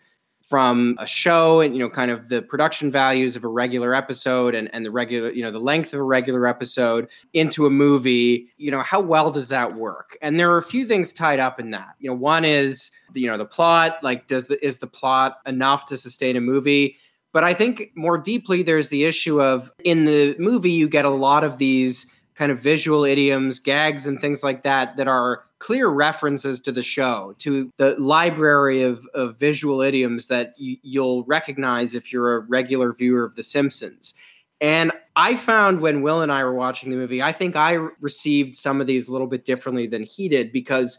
[0.49, 4.55] from a show and you know kind of the production values of a regular episode
[4.55, 8.47] and, and the regular you know the length of a regular episode into a movie
[8.57, 10.17] you know how well does that work?
[10.23, 11.95] And there are a few things tied up in that.
[11.99, 15.85] You know one is you know the plot like does the is the plot enough
[15.87, 16.97] to sustain a movie?
[17.31, 21.11] But i think more deeply there's the issue of in the movie you get a
[21.11, 22.07] lot of these
[22.39, 26.81] kind of visual idioms, gags, and things like that that are clear references to the
[26.81, 32.39] show, to the library of, of visual idioms that y- you'll recognize if you're a
[32.39, 34.13] regular viewer of The Simpsons.
[34.61, 38.55] And I found when Will and I were watching the movie, I think I received
[38.55, 40.97] some of these a little bit differently than he did because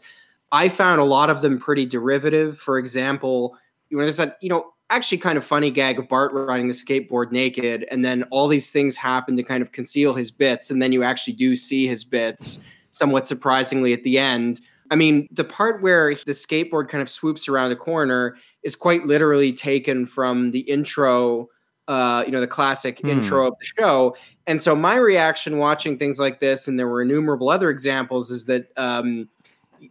[0.51, 2.59] I found a lot of them pretty derivative.
[2.59, 3.57] For example,
[3.89, 7.31] you know, there's you know actually kind of funny gag of Bart riding the skateboard
[7.31, 10.91] naked, and then all these things happen to kind of conceal his bits, and then
[10.91, 14.61] you actually do see his bits somewhat surprisingly at the end.
[14.91, 19.05] I mean, the part where the skateboard kind of swoops around the corner is quite
[19.05, 21.47] literally taken from the intro,
[21.87, 23.07] uh, you know, the classic Hmm.
[23.07, 24.15] intro of the show.
[24.47, 28.45] And so my reaction watching things like this, and there were innumerable other examples, is
[28.45, 29.29] that um,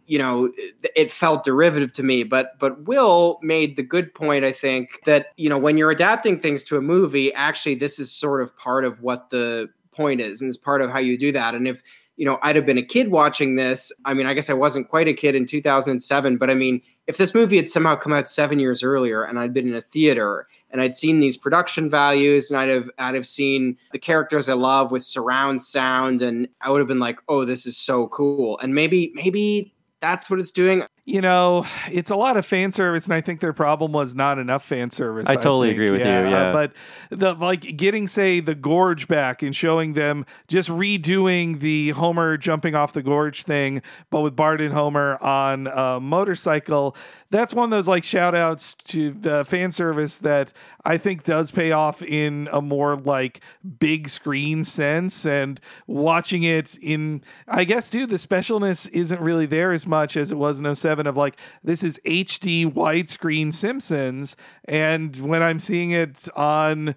[0.07, 0.49] you know
[0.95, 2.23] it, felt derivative to me.
[2.23, 6.39] But but Will made the good point, I think, that you know when you're adapting
[6.39, 10.41] things to a movie, actually this is sort of part of what the point is,
[10.41, 11.55] and it's part of how you do that.
[11.55, 11.83] And if
[12.17, 13.91] you know, I'd have been a kid watching this.
[14.05, 17.17] I mean, I guess I wasn't quite a kid in 2007, but I mean, if
[17.17, 20.47] this movie had somehow come out seven years earlier and I'd been in a theater
[20.69, 24.53] and I'd seen these production values and I'd have I'd have seen the characters I
[24.53, 28.59] love with surround sound and I would have been like, oh, this is so cool.
[28.59, 30.83] And maybe maybe that's what it's doing.
[31.11, 34.39] You know, it's a lot of fan service, and I think their problem was not
[34.39, 35.27] enough fan service.
[35.27, 35.75] I totally think.
[35.75, 36.51] agree with you, uh, yeah.
[36.53, 36.71] but
[37.09, 42.75] the like getting say the gorge back and showing them just redoing the Homer jumping
[42.75, 46.95] off the gorge thing, but with Bart and Homer on a motorcycle.
[47.29, 51.51] That's one of those like shout outs to the fan service that I think does
[51.51, 53.41] pay off in a more like
[53.79, 55.25] big screen sense.
[55.25, 60.31] And watching it in, I guess, too, the specialness isn't really there as much as
[60.31, 64.35] it was in 07 of like, this is HD widescreen Simpsons.
[64.65, 66.95] And when I'm seeing it on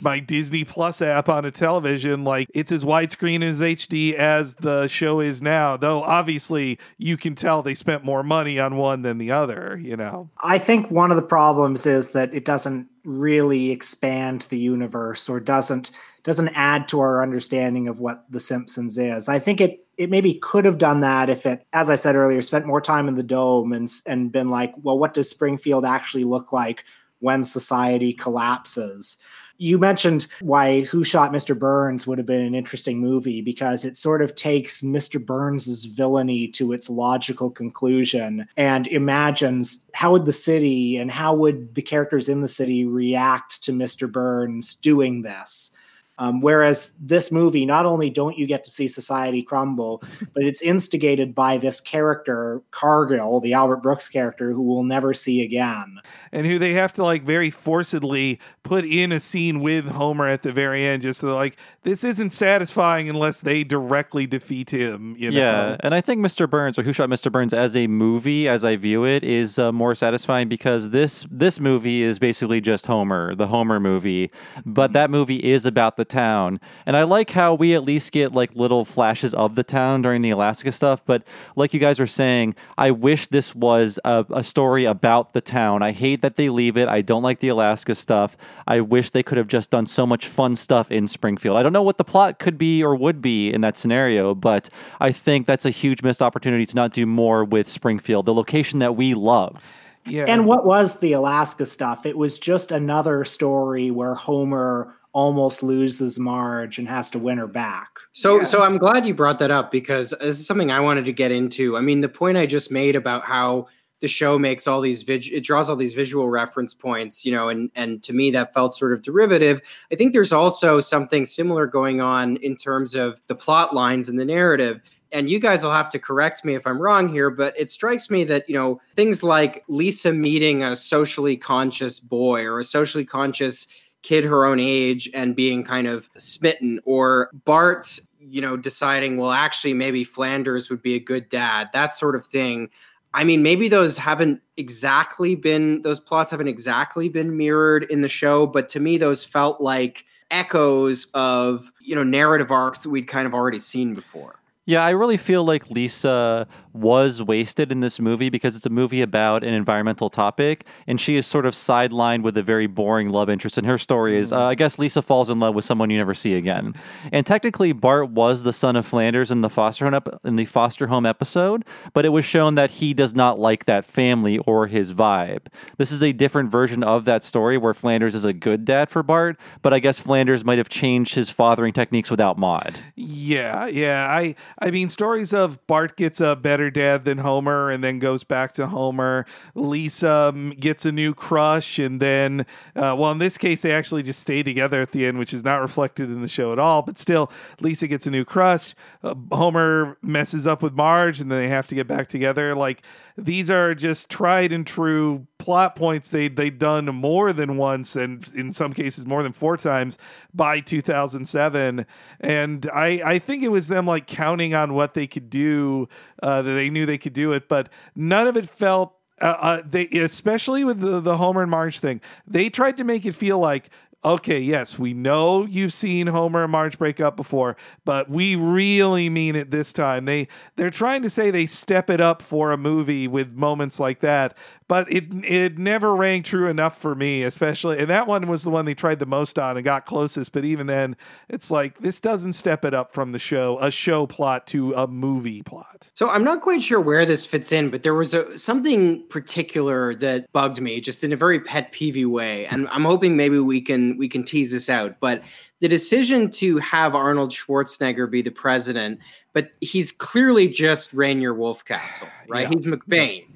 [0.00, 4.88] my Disney Plus app on a television, like it's as widescreen as HD as the
[4.88, 5.76] show is now.
[5.76, 9.96] Though obviously you can tell they spent more money on one than the other, you
[9.96, 10.30] know.
[10.42, 15.38] I think one of the problems is that it doesn't really expand the universe or
[15.40, 15.92] doesn't
[16.24, 19.28] doesn't add to our understanding of what the Simpsons is.
[19.28, 22.42] I think it it maybe could have done that if it, as I said earlier,
[22.42, 26.24] spent more time in the dome and and been like, well, what does Springfield actually
[26.24, 26.84] look like
[27.20, 29.18] when society collapses?
[29.58, 31.58] You mentioned why Who Shot Mr.
[31.58, 35.24] Burns would have been an interesting movie because it sort of takes Mr.
[35.24, 41.74] Burns's villainy to its logical conclusion and imagines how would the city and how would
[41.74, 44.10] the characters in the city react to Mr.
[44.10, 45.70] Burns doing this.
[46.18, 50.02] Um, whereas this movie, not only don't you get to see society crumble,
[50.34, 55.42] but it's instigated by this character, Cargill, the Albert Brooks character, who we'll never see
[55.42, 56.00] again.
[56.32, 60.42] and who they have to like very forcedly put in a scene with Homer at
[60.42, 65.14] the very end, just so like this isn't satisfying unless they directly defeat him.
[65.18, 65.38] You know?
[65.38, 66.48] Yeah, and I think Mr.
[66.48, 67.30] Burns or Who Shot Mr.
[67.30, 71.60] Burns as a movie, as I view it, is uh, more satisfying because this this
[71.60, 74.30] movie is basically just Homer, the Homer movie,
[74.64, 78.32] but that movie is about the town, and I like how we at least get
[78.32, 81.04] like little flashes of the town during the Alaska stuff.
[81.04, 85.40] But like you guys were saying, I wish this was a, a story about the
[85.40, 85.82] town.
[85.82, 86.88] I hate that they leave it.
[86.88, 88.36] I don't like the Alaska stuff.
[88.66, 91.56] I wish they could have just done so much fun stuff in Springfield.
[91.56, 94.68] I don't know what the plot could be or would be in that scenario, but
[95.00, 98.78] I think that's a huge missed opportunity to not do more with Springfield, the location
[98.78, 99.74] that we love.
[100.06, 100.24] yeah.
[100.26, 102.06] And what was the Alaska stuff?
[102.06, 107.46] It was just another story where Homer almost loses Marge and has to win her
[107.46, 107.88] back.
[108.12, 111.12] So, so I'm glad you brought that up because this is something I wanted to
[111.12, 111.74] get into.
[111.78, 113.66] I mean, the point I just made about how
[114.02, 117.48] the show makes all these vid- it draws all these visual reference points, you know,
[117.48, 119.62] and and to me that felt sort of derivative.
[119.90, 124.18] I think there's also something similar going on in terms of the plot lines and
[124.20, 124.82] the narrative.
[125.12, 128.10] And you guys will have to correct me if I'm wrong here, but it strikes
[128.10, 133.04] me that, you know, things like Lisa meeting a socially conscious boy or a socially
[133.04, 133.68] conscious
[134.06, 139.32] kid her own age and being kind of smitten or Bart, you know, deciding, well,
[139.32, 142.70] actually, maybe Flanders would be a good dad, that sort of thing.
[143.14, 148.08] I mean, maybe those haven't exactly been, those plots haven't exactly been mirrored in the
[148.08, 153.08] show, but to me, those felt like echoes of, you know, narrative arcs that we'd
[153.08, 154.38] kind of already seen before.
[154.66, 159.02] Yeah, I really feel like Lisa was wasted in this movie because it's a movie
[159.02, 163.28] about an environmental topic, and she is sort of sidelined with a very boring love
[163.28, 163.58] interest.
[163.58, 166.14] And her story is, uh, I guess, Lisa falls in love with someone you never
[166.14, 166.74] see again.
[167.12, 170.44] And technically, Bart was the son of Flanders in the foster home ep- in the
[170.44, 174.66] foster home episode, but it was shown that he does not like that family or
[174.66, 175.46] his vibe.
[175.78, 179.02] This is a different version of that story where Flanders is a good dad for
[179.02, 182.80] Bart, but I guess Flanders might have changed his fathering techniques without Maud.
[182.94, 184.08] Yeah, yeah.
[184.10, 188.24] I I mean stories of Bart gets a better dad than Homer and then goes
[188.24, 189.26] back to Homer.
[189.54, 192.40] Lisa um, gets a new crush and then
[192.74, 195.44] uh, well in this case they actually just stay together at the end which is
[195.44, 198.74] not reflected in the show at all, but still Lisa gets a new crush.
[199.02, 202.54] Uh, Homer messes up with Marge and then they have to get back together.
[202.54, 202.82] Like
[203.16, 208.30] these are just tried and true plot points they they'd done more than once and
[208.34, 209.96] in some cases more than four times
[210.34, 211.86] by 2007
[212.20, 215.88] and i i think it was them like counting on what they could do
[216.22, 219.62] uh, that they knew they could do it but none of it felt uh, uh,
[219.64, 223.38] they especially with the, the Homer and Marge thing, they tried to make it feel
[223.38, 223.70] like
[224.06, 229.10] okay, yes, we know you've seen Homer and Marge break up before, but we really
[229.10, 230.04] mean it this time.
[230.04, 234.00] They they're trying to say they step it up for a movie with moments like
[234.00, 234.38] that,
[234.68, 238.50] but it it never rang true enough for me, especially and that one was the
[238.50, 240.96] one they tried the most on and got closest, but even then
[241.28, 244.86] it's like this doesn't step it up from the show, a show plot to a
[244.88, 245.90] movie plot.
[245.94, 249.94] So I'm not quite sure where this fits in, but there was a something particular
[249.96, 253.60] that bugged me, just in a very pet peevy way, and I'm hoping maybe we
[253.60, 254.96] can we can tease this out.
[255.00, 255.22] But
[255.60, 258.98] the decision to have Arnold Schwarzenegger be the president,
[259.32, 262.42] but he's clearly just Rainier Wolfcastle, right?
[262.42, 262.48] Yeah.
[262.48, 263.26] He's McBain,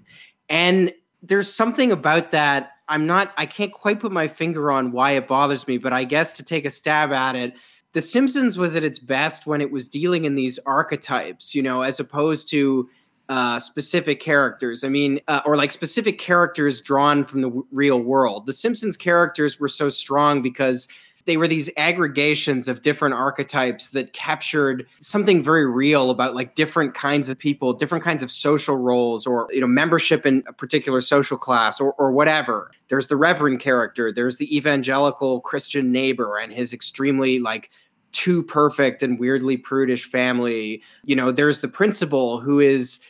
[0.48, 0.92] and
[1.22, 2.72] there's something about that.
[2.88, 3.32] I'm not.
[3.36, 6.42] I can't quite put my finger on why it bothers me, but I guess to
[6.42, 7.54] take a stab at it.
[7.92, 11.82] The Simpsons was at its best when it was dealing in these archetypes, you know,
[11.82, 12.88] as opposed to
[13.28, 14.82] uh, specific characters.
[14.82, 18.46] I mean, uh, or like specific characters drawn from the w- real world.
[18.46, 20.88] The Simpsons characters were so strong because
[21.26, 26.94] they were these aggregations of different archetypes that captured something very real about like different
[26.94, 31.00] kinds of people, different kinds of social roles, or you know, membership in a particular
[31.00, 32.70] social class, or or whatever.
[32.88, 34.10] There's the Reverend character.
[34.10, 37.70] There's the evangelical Christian neighbor and his extremely like
[38.12, 40.82] too perfect and weirdly prudish family.
[41.04, 43.00] You know, there's the principal who is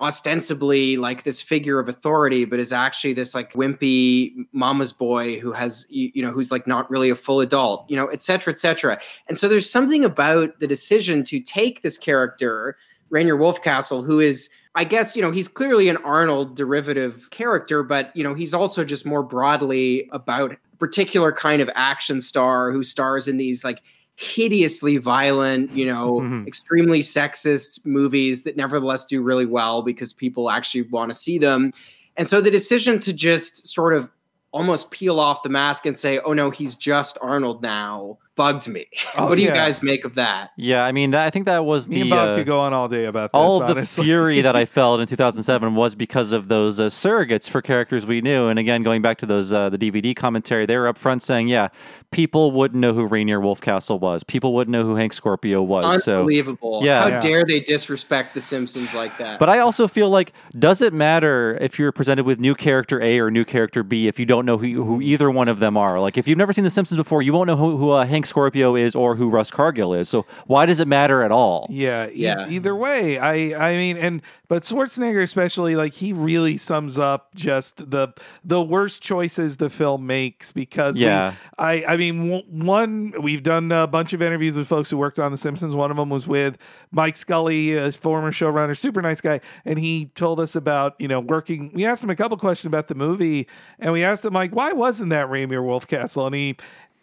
[0.00, 5.52] ostensibly like this figure of authority, but is actually this like wimpy mama's boy who
[5.52, 8.58] has, you, know, who's like not really a full adult, you know, et cetera, et
[8.58, 8.98] cetera.
[9.28, 12.76] And so there's something about the decision to take this character,
[13.10, 18.16] Rainier Wolfcastle, who is I guess, you know, he's clearly an Arnold derivative character, but,
[18.16, 22.84] you know, he's also just more broadly about a particular kind of action star who
[22.84, 23.82] stars in these like
[24.20, 26.46] hideously violent, you know, Mhm.
[26.46, 31.72] extremely sexist movies that nevertheless do really well because people actually want to see them.
[32.18, 34.10] And so the decision to just sort of
[34.52, 38.86] almost peel off the mask and say, oh no, he's just Arnold now bugged me.
[39.16, 40.52] Oh, what do you guys make of that?
[40.56, 42.60] Yeah, I mean, that, I think that was Me the and Bob uh, could go
[42.60, 43.38] on all day about this.
[43.38, 47.48] all of the fury that I felt in 2007 was because of those uh, surrogates
[47.50, 48.46] for characters we knew.
[48.48, 51.48] And again, going back to those uh, the DVD commentary, they were up front saying,
[51.48, 51.68] "Yeah,
[52.12, 54.22] people wouldn't know who Rainier Wolfcastle was.
[54.24, 56.80] People wouldn't know who Hank Scorpio was." So, Unbelievable.
[56.82, 57.02] Yeah.
[57.02, 57.20] How Yeah.
[57.20, 59.38] dare they disrespect the Simpsons like that?
[59.38, 63.18] but I also feel like does it matter if you're presented with new character A
[63.18, 66.00] or new character B if you don't know who, who either one of them are?
[66.00, 68.26] Like if you've never seen The Simpsons before, you won't know who, who uh, Hank
[68.30, 70.08] Scorpio is or who Russ Cargill is.
[70.08, 71.66] So why does it matter at all?
[71.68, 72.48] Yeah, e- Yeah.
[72.48, 77.90] Either way, I I mean, and but Schwarzenegger especially, like he really sums up just
[77.90, 78.08] the
[78.44, 81.34] the worst choices the film makes because we- Yeah.
[81.58, 85.18] I I mean, w- one we've done a bunch of interviews with folks who worked
[85.18, 85.74] on The Simpsons.
[85.74, 86.56] One of them was with
[86.90, 91.20] Mike Scully, a former showrunner, super nice guy, and he told us about you know
[91.20, 91.70] working.
[91.74, 93.46] We asked him a couple questions about the movie,
[93.78, 96.26] and we asked him like, why wasn't that Rainier Wolfcastle?
[96.26, 96.56] And he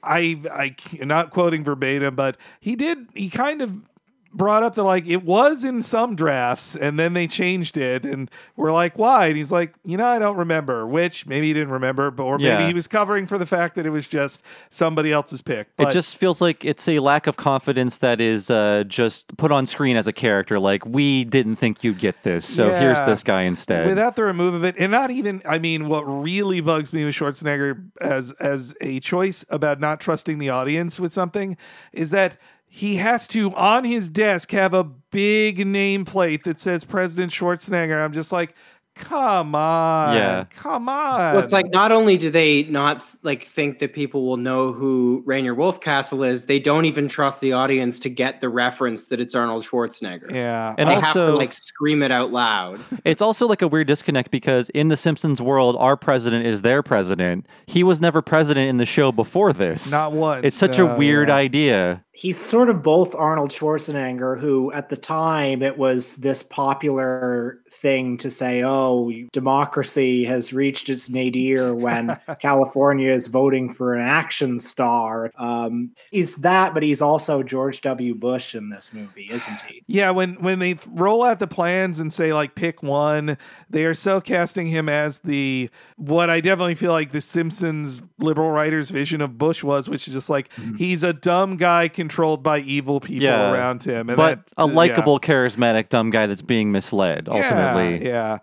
[0.03, 0.75] I I
[1.05, 3.89] not quoting verbatim, but he did he kind of
[4.37, 8.29] brought up that like it was in some drafts and then they changed it and
[8.55, 11.71] we're like why and he's like you know I don't remember which maybe he didn't
[11.71, 12.67] remember but or maybe Yeah.
[12.67, 16.17] he was covering for the fact that it was just somebody else's pick It just
[16.17, 20.05] feels like it's a lack of confidence that is uh, just put on screen as
[20.07, 20.59] a character.
[20.59, 23.87] Like we didn't think you'd get this, so here's this guy instead.
[23.87, 27.15] without the remove of it and not even i mean what really bugs me with
[27.15, 31.57] schwarzenegger as as a choice about not trusting the audience with something
[31.93, 32.37] is that
[32.67, 38.03] he has to on his desk have a big nameplate that says president schwarzenegger.
[38.03, 38.55] I'm just like
[38.97, 40.15] Come on.
[40.15, 40.45] Yeah.
[40.55, 41.35] Come on.
[41.35, 45.23] Well, it's like not only do they not like think that people will know who
[45.25, 49.35] Rainier Wolfcastle is, they don't even trust the audience to get the reference that it's
[49.35, 50.31] Arnold Schwarzenegger.
[50.31, 50.75] yeah.
[50.77, 52.79] And they have also- to like scream it out loud.
[53.05, 56.83] It's also like a weird disconnect because in the Simpsons world, our president is their
[56.83, 57.45] president.
[57.67, 59.91] He was never president in the show before this.
[59.91, 61.35] Not once, It's such no, a weird yeah.
[61.35, 62.03] idea.
[62.13, 68.17] He's sort of both Arnold Schwarzenegger, who at the time it was this popular thing
[68.17, 74.59] to say, oh, democracy has reached its nadir when California is voting for an action
[74.59, 75.31] star.
[75.37, 78.13] Um, he's that, but he's also George W.
[78.15, 79.83] Bush in this movie, isn't he?
[79.87, 83.37] Yeah, when when they roll out the plans and say like pick one,
[83.69, 88.51] they are so casting him as the what I definitely feel like the Simpsons liberal
[88.51, 92.59] writers' vision of Bush was, which is just like he's a dumb guy controlled by
[92.59, 93.51] evil people Yeah.
[93.51, 94.73] around him, and But that- a yeah.
[94.75, 97.57] likable, charismatic, dumb guy that's being misled, ultimately.
[97.57, 98.37] Yeah, yeah.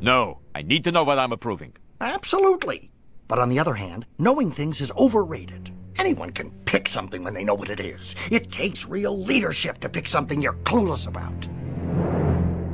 [0.00, 1.74] No, I need to know what I'm approving.
[2.00, 2.90] Absolutely.
[3.26, 5.70] But on the other hand, knowing things is overrated.
[5.98, 8.14] Anyone can pick something when they know what it is.
[8.30, 11.48] It takes real leadership to pick something you're clueless about.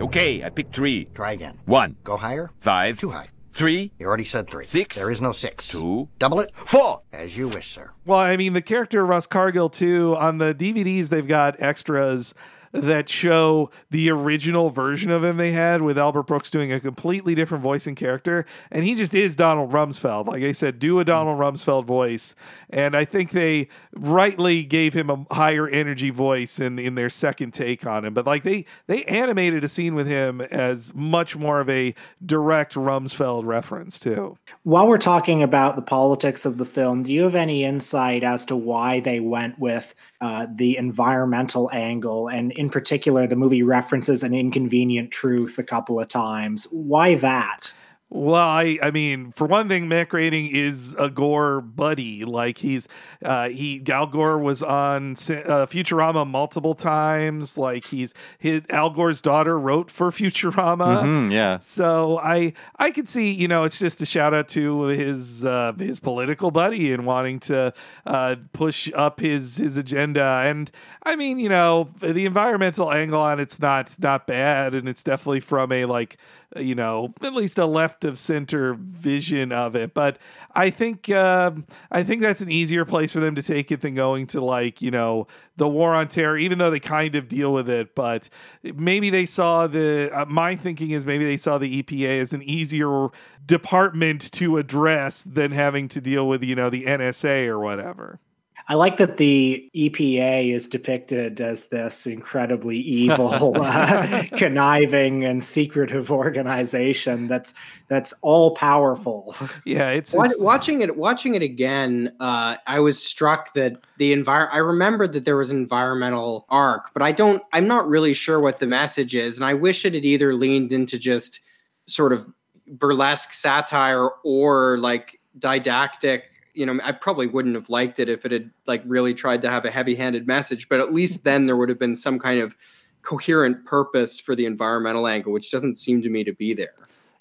[0.01, 1.07] Okay, I picked three.
[1.15, 1.59] Try again.
[1.65, 2.51] One, Go higher.
[2.61, 3.29] five, Too high.
[3.53, 4.65] three, You already said three.
[4.67, 4.97] Six.
[4.97, 5.69] There is no six.
[5.69, 6.51] two, Double it.
[6.55, 7.01] four.
[7.13, 7.93] As you wish, sir.
[8.05, 10.17] Well, I mean, the character Russ Cargill too.
[10.17, 12.35] On the DVDs, they've got extras
[12.75, 17.35] that show the original version of him they had with Albert Brooks doing a completely
[17.35, 20.27] different voice and character, and he just is Donald Rumsfeld.
[20.27, 22.35] Like I said, do a Donald Rumsfeld voice,
[22.70, 27.55] and I think they rightly gave him a higher energy voice in in their second
[27.55, 28.12] take on him.
[28.12, 31.95] But like they they animated a scene with him as much more of a
[32.27, 34.37] direct Rumsfeld reference too.
[34.64, 38.45] While we're talking about the politics of the film, do you have any insight as
[38.47, 42.29] to why they went with uh, the environmental angle?
[42.29, 46.67] And in particular, the movie references an inconvenient truth a couple of times.
[46.71, 47.73] Why that?
[48.15, 52.25] Well, I, I mean, for one thing, Matt Groening is a Gore buddy.
[52.25, 52.87] Like he's,
[53.25, 57.59] uh, he Al Gore was on uh, Futurama multiple times.
[57.59, 61.03] Like he's, his, Al Gore's daughter wrote for Futurama.
[61.03, 61.59] Hmm, yeah.
[61.59, 65.73] So I I could see you know it's just a shout out to his uh,
[65.77, 67.73] his political buddy and wanting to
[68.07, 70.71] uh, push up his his agenda and
[71.03, 75.41] I mean you know the environmental angle on it's not not bad and it's definitely
[75.41, 76.17] from a like
[76.57, 80.19] you know at least a left of center vision of it but
[80.55, 83.95] I think um I think that's an easier place for them to take it than
[83.95, 85.27] going to like you know
[85.57, 88.29] the war on terror even though they kind of deal with it but
[88.63, 92.43] maybe they saw the uh, my thinking is maybe they saw the EPA as an
[92.43, 93.09] easier
[93.47, 98.21] department to address than having to deal with you know the NSA or whatever.
[98.67, 106.11] I like that the EPA is depicted as this incredibly evil, uh, conniving, and secretive
[106.11, 107.55] organization that's
[107.89, 109.37] that's all powerful.
[109.65, 114.12] Yeah, it's, Wa- it's watching it watching it again uh, i was struck that the
[114.12, 118.15] envir- i remembered that there was an environmental arc but i don't i'm not really
[118.15, 121.41] sure what the message is and i wish it had either leaned into just
[121.87, 122.29] sort of
[122.67, 128.33] burlesque satire or like didactic you know i probably wouldn't have liked it if it
[128.33, 131.69] had like really tried to have a heavy-handed message but at least then there would
[131.69, 132.57] have been some kind of
[133.03, 136.75] coherent purpose for the environmental angle which doesn't seem to me to be there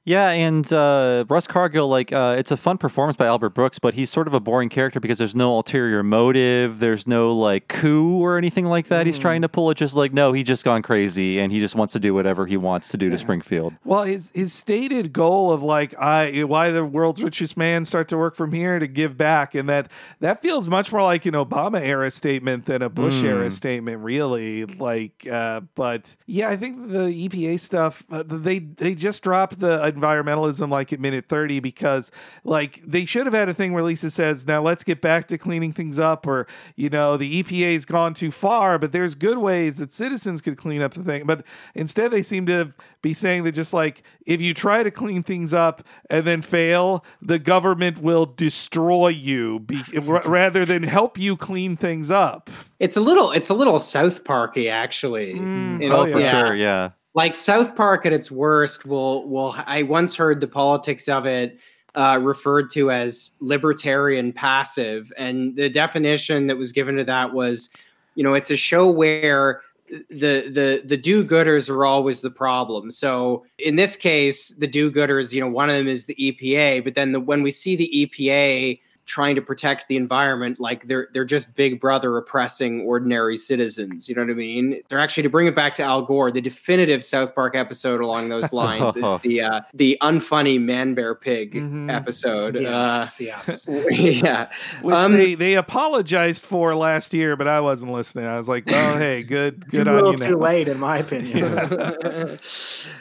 [0.05, 3.93] Yeah, and uh, Russ Cargill, like, uh, it's a fun performance by Albert Brooks, but
[3.93, 6.79] he's sort of a boring character because there's no ulterior motive.
[6.79, 9.69] There's no, like, coup or anything like that he's trying to pull.
[9.69, 12.45] It's just like, no, he just gone crazy and he just wants to do whatever
[12.45, 13.73] he wants to do to Springfield.
[13.85, 18.17] Well, his his stated goal of like I why the world's richest man start to
[18.17, 21.81] work from here to give back, and that that feels much more like an Obama
[21.81, 24.65] era statement than a Bush era statement, really.
[24.65, 29.92] Like, uh, but yeah, I think the EPA stuff uh, they they just dropped the
[29.95, 32.11] environmentalism like at minute thirty because
[32.43, 35.37] like they should have had a thing where Lisa says, "Now let's get back to
[35.37, 39.77] cleaning things up," or you know, the EPA's gone too far, but there's good ways
[39.77, 41.25] that citizens could clean up the thing.
[41.25, 45.23] But instead, they seem to be saying that just like if you try to clean
[45.23, 51.17] things up and then fail, the government will destroy you be, r- rather than help
[51.17, 52.49] you clean things up.
[52.79, 55.33] It's a little it's a little South Parky actually.
[55.33, 55.81] Mm.
[55.81, 56.91] You oh, know, Oh, for sure, yeah.
[57.15, 61.57] Like South Park at its worst will will I once heard the politics of it
[61.95, 67.69] uh, referred to as libertarian passive, and the definition that was given to that was,
[68.15, 69.61] you know, it's a show where
[70.09, 72.89] the the the do-gooders are always the problem.
[72.89, 76.95] So in this case, the do-gooders, you know, one of them is the EPA, but
[76.95, 81.25] then the, when we see the EPA trying to protect the environment like they're they're
[81.25, 85.45] just big brother oppressing ordinary citizens you know what i mean they're actually to bring
[85.47, 89.41] it back to al gore the definitive south park episode along those lines is the
[89.41, 91.91] uh the unfunny man bear pig Mhm.
[91.91, 93.67] episode Yes, yes.
[93.69, 94.49] uh, yeah
[94.81, 98.25] Which Um, they, they apologized for last year, but I wasn't listening.
[98.25, 100.37] I was like, oh, hey, good good a on little you too now.
[100.37, 102.39] late, in my opinion.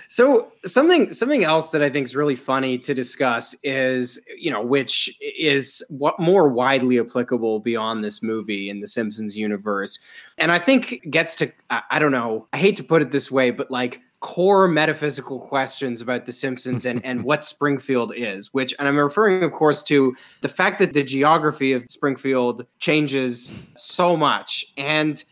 [0.09, 4.63] so something something else that I think is really funny to discuss is you know
[4.63, 9.99] which is what more widely applicable beyond this movie in the Simpsons universe,
[10.39, 13.31] and I think gets to I, I don't know I hate to put it this
[13.31, 18.75] way, but like core metaphysical questions about the Simpsons and and what Springfield is, which
[18.79, 24.17] and I'm referring of course to the fact that the geography of Springfield changes so
[24.17, 24.65] much.
[24.77, 25.23] And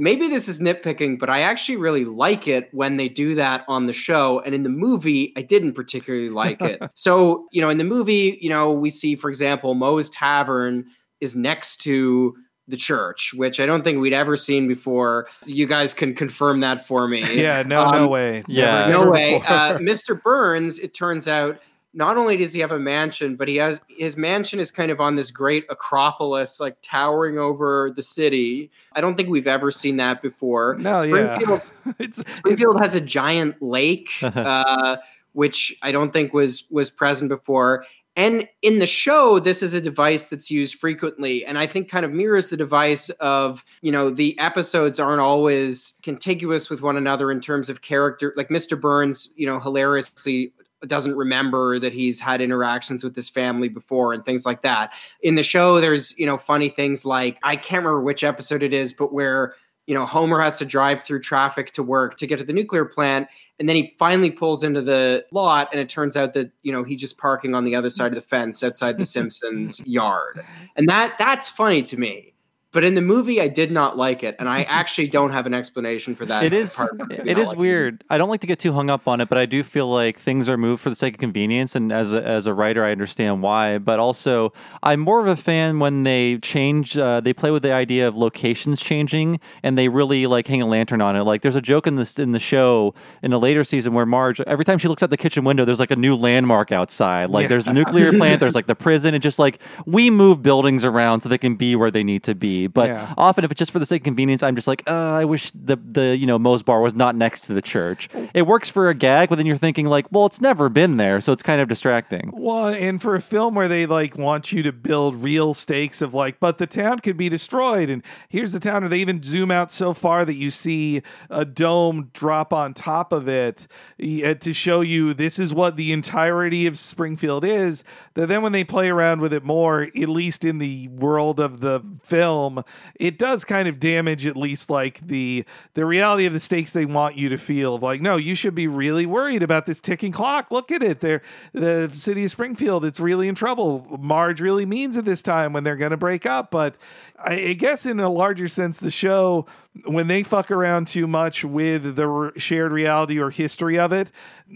[0.00, 3.86] maybe this is nitpicking, but I actually really like it when they do that on
[3.86, 4.40] the show.
[4.40, 6.82] And in the movie, I didn't particularly like it.
[6.94, 10.86] so, you know, in the movie, you know, we see, for example, Moe's Tavern
[11.20, 12.34] is next to
[12.66, 15.26] the church, which I don't think we'd ever seen before.
[15.44, 17.20] You guys can confirm that for me.
[17.40, 18.44] Yeah, no, no Um, way.
[18.48, 18.86] Yeah.
[18.86, 19.34] Never- no way.
[19.46, 20.20] Uh, Mr.
[20.22, 21.58] Burns, it turns out,
[21.92, 25.00] not only does he have a mansion, but he has his mansion is kind of
[25.00, 28.70] on this great acropolis, like towering over the city.
[28.92, 30.76] I don't think we've ever seen that before.
[30.78, 31.00] no.
[31.00, 31.60] Springfield,
[31.98, 34.98] it's, it's Springfield has a giant lake, uh,
[35.32, 37.84] which I don't think was was present before.
[38.16, 42.04] And in the show, this is a device that's used frequently, and I think kind
[42.04, 47.32] of mirrors the device of you know the episodes aren't always contiguous with one another
[47.32, 48.32] in terms of character.
[48.36, 48.80] Like Mr.
[48.80, 50.52] Burns, you know, hilariously
[50.86, 54.92] doesn't remember that he's had interactions with his family before and things like that.
[55.22, 58.72] In the show, there's you know funny things like I can't remember which episode it
[58.72, 59.54] is, but where
[59.86, 62.84] you know Homer has to drive through traffic to work to get to the nuclear
[62.84, 63.28] plant
[63.60, 66.82] and then he finally pulls into the lot and it turns out that you know
[66.82, 70.42] he's just parking on the other side of the fence outside the Simpsons yard.
[70.76, 72.34] And that that's funny to me.
[72.72, 75.54] But in the movie I did not like it and I actually don't have an
[75.54, 76.44] explanation for that.
[76.44, 78.04] It is part of it is weird.
[78.08, 80.18] I don't like to get too hung up on it, but I do feel like
[80.18, 82.92] things are moved for the sake of convenience and as a, as a writer I
[82.92, 84.52] understand why, but also
[84.82, 88.16] I'm more of a fan when they change uh, they play with the idea of
[88.16, 91.22] locations changing and they really like hang a lantern on it.
[91.24, 94.40] Like there's a joke in this in the show in a later season where Marge
[94.42, 97.30] every time she looks out the kitchen window there's like a new landmark outside.
[97.30, 97.48] Like Yeah.
[97.48, 101.22] there's the nuclear plant, there's like the prison and just like we move buildings around
[101.22, 102.59] so they can be where they need to be.
[102.66, 103.14] But Yeah.
[103.16, 105.50] often if it's just for the sake of convenience, I'm just like, uh, I wish
[105.52, 108.08] the the you know Moe's bar was not next to the church.
[108.34, 111.20] It works for a gag, but then you're thinking like, well, it's never been there,
[111.20, 112.30] so it's kind of distracting.
[112.32, 116.14] Well, and for a film where they like want you to build real stakes of
[116.14, 119.50] like, but the town could be destroyed, and here's the town, and they even zoom
[119.50, 123.66] out so far that you see a dome drop on top of it
[124.02, 127.84] uh, to show you this is what the entirety of Springfield is.
[128.14, 131.60] That then when they play around with it more, at least in the world of
[131.60, 132.49] the film,
[132.94, 135.44] it does kind of damage at least like the
[135.74, 138.54] the reality of the stakes they want you to feel of like, no, you should
[138.54, 140.50] be really worried about this ticking clock.
[140.50, 141.00] Look at it.
[141.00, 141.22] They're
[141.52, 143.98] the city of Springfield, it's really in trouble.
[144.00, 146.50] Marge really means it this time when they're going to break up.
[146.50, 146.76] But
[147.18, 149.46] I, I guess in a larger sense, the show,
[149.84, 154.10] when they fuck around too much with the r- shared reality or history of it,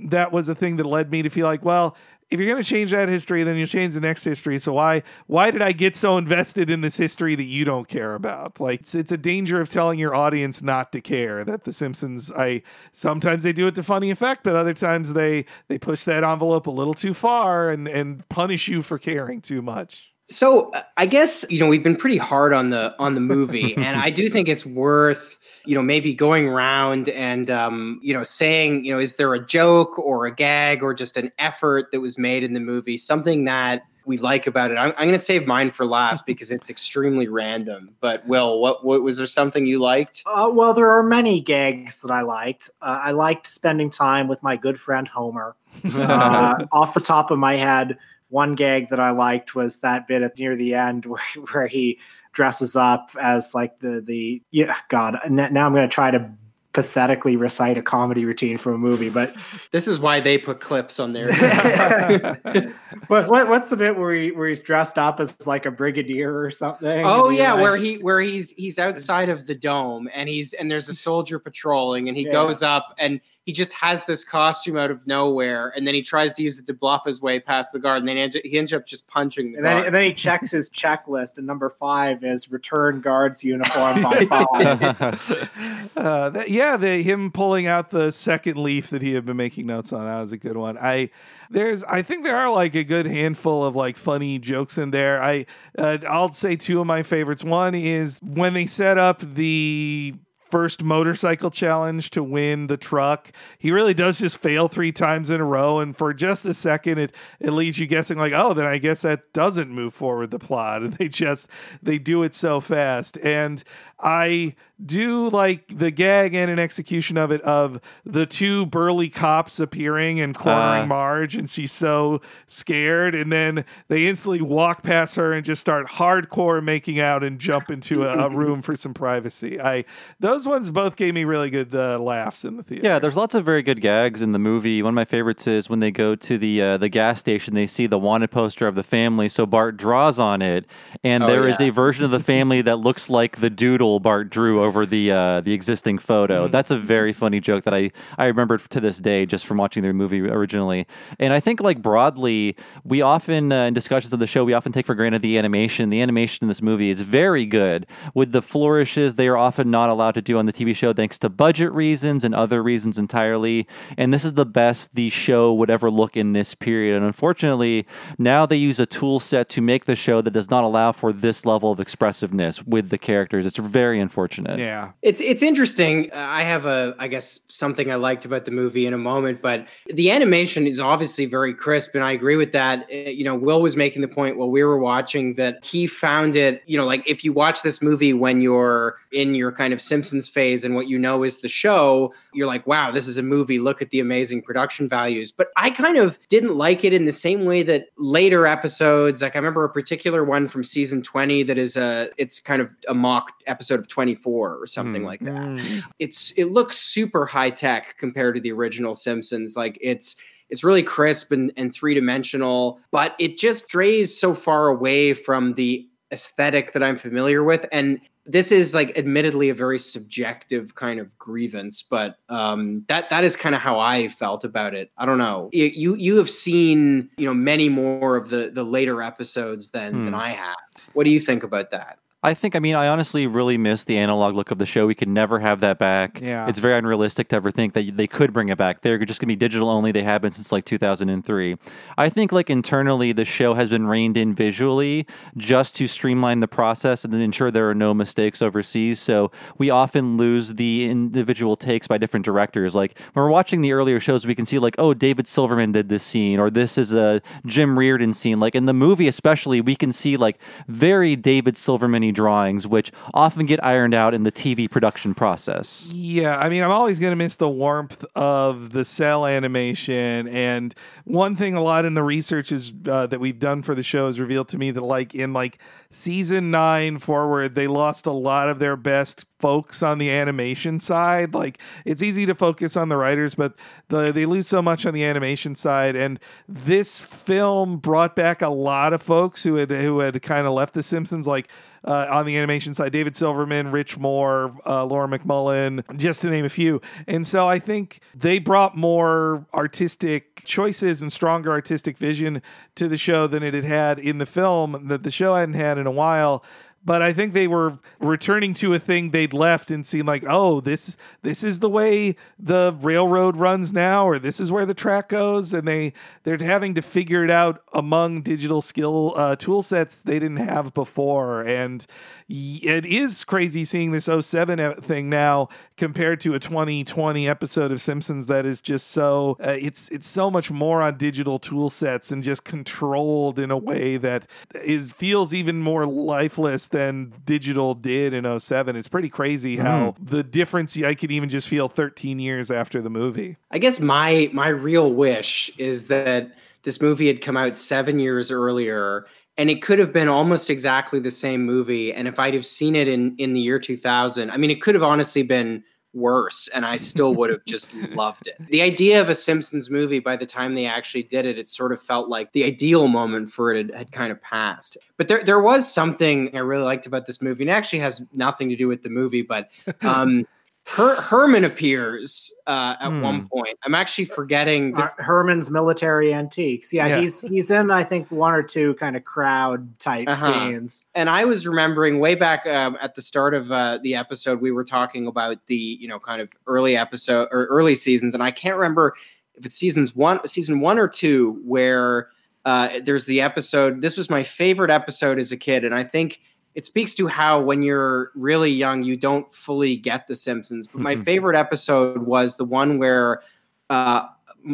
[0.06, 1.96] that was a thing that led me to feel like, well,
[2.30, 4.58] if you're going to change that history, then you change the next history.
[4.58, 8.14] So why why did I get so invested in this history that you don't care
[8.14, 8.60] about?
[8.60, 11.44] Like it's, it's a danger of telling your audience not to care.
[11.44, 12.62] That the Simpsons, I
[12.92, 16.66] sometimes they do it to funny effect, but other times they they push that envelope
[16.66, 20.12] a little too far and and punish you for caring too much.
[20.28, 23.76] So uh, I guess you know we've been pretty hard on the on the movie,
[23.76, 28.24] and I do think it's worth you know maybe going around and um, you know
[28.24, 32.00] saying you know is there a joke or a gag or just an effort that
[32.00, 34.76] was made in the movie, something that we like about it.
[34.76, 37.94] I'm, I'm going to save mine for last because it's extremely random.
[38.00, 40.22] But Will, what, what was there something you liked?
[40.26, 42.70] Uh, well, there are many gags that I liked.
[42.80, 45.56] Uh, I liked spending time with my good friend Homer.
[45.84, 47.98] Uh, off the top of my head,
[48.28, 51.98] one gag that I liked was that bit at near the end where, where he
[52.34, 55.18] dresses up as like the the yeah God.
[55.30, 56.30] Now I'm going to try to
[56.72, 59.32] pathetically recite a comedy routine from a movie, but
[59.70, 61.32] This is why they put clips on there.
[63.06, 66.36] what, what what's the bit where he where he's dressed up as like a brigadier
[66.36, 67.04] or something?
[67.06, 70.70] Oh yeah, like- where he where he's he's outside of the dome and he's and
[70.70, 72.32] there's a soldier patrolling and he Yeah.
[72.32, 76.32] goes up and he just has this costume out of nowhere, and then he tries
[76.34, 78.86] to use it to bluff his way past the guard, and then he ends up
[78.86, 79.86] just punching the And then, guard.
[79.86, 85.90] and then he checks his checklist, and number five is return guard's uniform by five.
[85.96, 89.66] uh, that, yeah, the, him pulling out the second leaf that he had been making
[89.66, 90.04] notes on.
[90.06, 90.78] That was a good one.
[90.78, 91.10] I
[91.50, 95.22] there's I think there are like a good handful of like funny jokes in there.
[95.22, 95.44] I
[95.76, 97.44] uh, I'll say two of my favorites.
[97.44, 100.14] One is when they set up the
[100.44, 103.32] first motorcycle challenge to win the truck.
[103.58, 106.98] He really does just fail three times in a row, and for just a second,
[106.98, 110.38] it it leaves you guessing like, oh, then I guess that doesn't move forward the
[110.38, 111.48] plot, and they just
[111.82, 113.18] they do it so fast.
[113.18, 113.62] And
[114.00, 119.60] I do like the gag and an execution of it of the two burly cops
[119.60, 120.86] appearing and cornering Ah.
[120.86, 125.86] Marge, and she's so scared, and then they instantly walk past her and just start
[125.86, 129.60] hardcore making out and jump into a, a room for some privacy.
[129.60, 129.84] I
[130.18, 132.84] those ones both gave me really good uh, laughs in the theater.
[132.86, 134.82] Yeah, there's lots of very good gags in the movie.
[134.82, 137.66] One of my favorites is when they go to the uh, the gas station, they
[137.68, 140.66] see the wanted poster of the family, so Bart draws on it,
[141.04, 141.68] and Oh, there is yeah.
[141.68, 145.40] a version of the family that looks like the doodle Bart drew over the uh,
[145.40, 146.48] the existing photo.
[146.48, 149.82] That's a very funny joke that I I remembered to this day just from watching
[149.82, 150.86] the movie originally.
[151.18, 154.72] And I think like broadly, we often uh, in discussions of the show, we often
[154.72, 155.90] take for granted the animation.
[155.90, 157.86] The animation in this movie is very good.
[158.14, 161.18] With the flourishes, they are often not allowed to do on the TV show thanks
[161.18, 163.66] to budget reasons and other reasons entirely.
[163.96, 166.96] And this is the best the show would ever look in this period.
[166.96, 167.86] And unfortunately,
[168.18, 171.12] now they use a tool set to make the show that does not allow for
[171.12, 173.46] this level of expressiveness with the characters.
[173.46, 174.58] It's very unfortunate.
[174.58, 174.92] yeah.
[175.02, 176.10] It's it's interesting.
[176.12, 179.42] Uh, I have a I guess something I liked about the movie in a moment,
[179.42, 182.86] but the animation is obviously very crisp, and I agree with that.
[182.90, 186.36] Uh, You know, Will was making the point while we were watching that he found
[186.36, 186.62] it.
[186.66, 190.28] You know, like if you watch this movie when you're in your kind of Simpsons
[190.28, 193.58] phase and what you know is the show, you're like, wow, this is a movie.
[193.58, 195.30] Look at the amazing production values.
[195.32, 199.34] But I kind of didn't like it in the same way that later episodes, like
[199.34, 202.94] I remember a particular one from season 20 that is a it's kind of a
[202.94, 205.06] mock episode of 24 or something Hmm.
[205.06, 205.82] like that.
[205.98, 209.56] It's it looks super high tech compared to the original Simpsons.
[209.56, 210.16] Like it's
[210.50, 215.54] it's really crisp and, and three dimensional, but it just strays so far away from
[215.54, 217.66] the aesthetic that I'm familiar with.
[217.72, 223.22] And this is like admittedly a very subjective kind of grievance, but um, that that
[223.24, 224.90] is kind of how I felt about it.
[224.96, 225.50] I don't know.
[225.52, 230.04] Y- You you have seen you know many more of the the later episodes than
[230.04, 230.20] than Hmm.
[230.20, 230.56] I have.
[230.92, 231.98] What do you think about that?
[232.24, 234.86] I think, I mean, I honestly really miss the analog look of the show.
[234.86, 236.22] We could never have that back.
[236.22, 236.48] Yeah.
[236.48, 238.80] It's very unrealistic to ever think that they could bring it back.
[238.80, 239.92] They're just going to be digital only.
[239.92, 241.56] They have been since like 2003.
[241.98, 245.06] I think, like, internally, the show has been reined in visually
[245.36, 249.00] just to streamline the process and then ensure there are no mistakes overseas.
[249.00, 252.74] So we often lose the individual takes by different directors.
[252.74, 255.90] Like, when we're watching the earlier shows, we can see, like, oh, David Silverman did
[255.90, 258.40] this scene, or this is a Jim Reardon scene.
[258.40, 263.46] Like, in the movie, especially, we can see, like, very David Silverman drawings, which often
[263.46, 265.88] get ironed out in the TV production process.
[265.92, 270.28] Yeah, I mean, I'm always going to miss the warmth of the cell animation.
[270.28, 273.82] And one thing a lot in the research is uh, that we've done for the
[273.82, 275.58] show has revealed to me that, like, in like
[275.90, 281.34] season nine forward, they lost a lot of their best folks on the animation side.
[281.34, 283.52] Like, it's easy to focus on the writers, but
[283.88, 285.96] the, they lose so much on the animation side.
[285.96, 286.18] And
[286.48, 290.72] this film brought back a lot of folks who had who had kind of left
[290.72, 291.50] The Simpsons, like
[291.84, 296.46] uh, on the animation side, David Silverman, Rich Moore, uh, Laura MacMullan, just to name
[296.46, 296.80] a few.
[297.06, 302.40] And so I think they brought more artistic choices and stronger artistic vision
[302.76, 305.76] to the show than it had had in the film that the show hadn't had
[305.76, 306.42] in a while.
[306.84, 310.60] But I think they were returning to a thing they'd left and seen like, oh,
[310.60, 315.08] this this is the way the railroad runs now, or this is where the track
[315.08, 315.92] goes, and they
[316.24, 320.74] they're having to figure it out among digital skill uh, tool sets they didn't have
[320.74, 321.86] before, and
[322.28, 327.80] it is crazy seeing this 07 e- thing now compared to a 2020 episode of
[327.80, 332.12] Simpsons that is just so uh, it's it's so much more on digital tool sets
[332.12, 334.26] and just controlled in a way that
[334.64, 338.74] is feels even more lifeless than digital did in 07.
[338.74, 339.60] It's pretty crazy mm.
[339.60, 343.36] how the difference I could even just feel 13 years after the movie.
[343.52, 348.30] I guess my my real wish is that this movie had come out seven years
[348.30, 349.06] earlier,
[349.38, 351.92] and it could have been almost exactly the same movie.
[351.92, 354.74] And if I'd have seen it in in the year 2000, I mean, it could
[354.74, 355.62] have honestly been
[355.94, 358.36] worse, and I still would have just loved it.
[358.50, 361.72] The idea of a Simpsons movie, by the time they actually did it, it sort
[361.72, 364.76] of felt like the ideal moment for it had, had kind of passed.
[364.96, 368.02] But there there was something I really liked about this movie, and it actually has
[368.12, 369.50] nothing to do with the movie, but
[369.82, 370.26] um,
[370.66, 373.02] Her- Herman appears uh, at Hmm.
[373.02, 373.58] one point.
[373.64, 374.72] I'm actually forgetting.
[374.74, 376.72] Uh, This, Herman's military antiques.
[376.72, 377.00] Yeah, Yeah.
[377.00, 380.32] he's he's in I think one or two kind of crowd type Uh-huh.
[380.32, 380.86] scenes.
[380.94, 384.52] and I was remembering way back um, at the start of uh, the episode, we
[384.52, 388.30] were talking about the you know kind of early episode or early seasons, and I
[388.30, 388.94] can't remember
[389.34, 392.08] if it's seasons one, season one or two, where
[392.46, 393.82] uh, there's the episode.
[393.82, 396.20] This was my favorite episode as a kid, and I think
[396.54, 400.66] it speaks to how when you're really young, you don't fully get The Simpsons.
[400.66, 403.22] But my favorite episode was the one where
[403.70, 404.06] uh,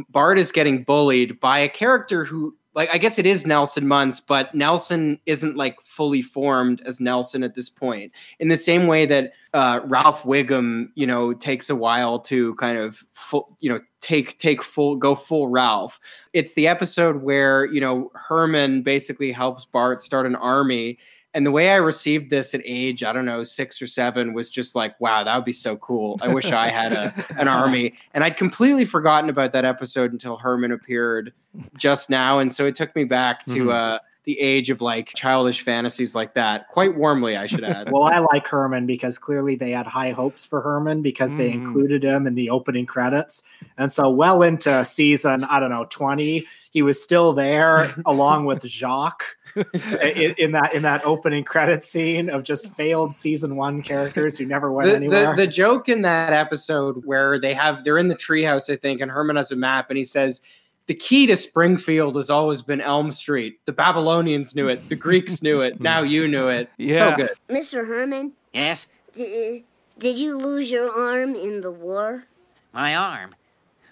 [0.09, 4.20] Bart is getting bullied by a character who, like, I guess it is Nelson Muntz,
[4.20, 8.12] but Nelson isn't like fully formed as Nelson at this point.
[8.38, 12.78] In the same way that uh, Ralph Wiggum, you know, takes a while to kind
[12.78, 16.01] of, full, you know, take take full go full Ralph.
[16.32, 20.98] It's the episode where you know Herman basically helps Bart start an army.
[21.32, 24.50] And the way I received this at age, I don't know, six or seven was
[24.50, 26.18] just like, wow, that would be so cool.
[26.22, 27.94] I wish I had a, an army.
[28.14, 31.32] And I'd completely forgotten about that episode until Herman appeared
[31.76, 32.40] just now.
[32.40, 33.72] And so it took me back to Mhm.
[33.72, 37.90] uh, the age of like childish fantasies like that, quite warmly, I should add.
[37.90, 41.54] Well, I like Herman because clearly they had high hopes for Herman because they Mm.
[41.54, 43.44] included him in the opening credits.
[43.78, 48.62] And so, well into season, I don't know, 20, he was still there along with
[48.62, 49.24] Jacques
[49.56, 54.46] in, in that in that opening credit scene of just failed season one characters who
[54.46, 55.34] never went the, anywhere.
[55.34, 59.00] the, the joke in that episode where they have they're in the treehouse, I think,
[59.00, 60.40] and Herman has a map and he says,
[60.86, 63.58] The key to Springfield has always been Elm Street.
[63.64, 66.70] The Babylonians knew it, the Greeks knew it, now you knew it.
[66.78, 67.10] Yeah.
[67.10, 67.30] So good.
[67.48, 67.86] Mr.
[67.86, 68.86] Herman, Yes?
[69.14, 72.24] d- uh, did you lose your arm in the war?
[72.72, 73.34] My arm?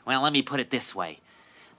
[0.06, 1.18] Well, let me put it this way.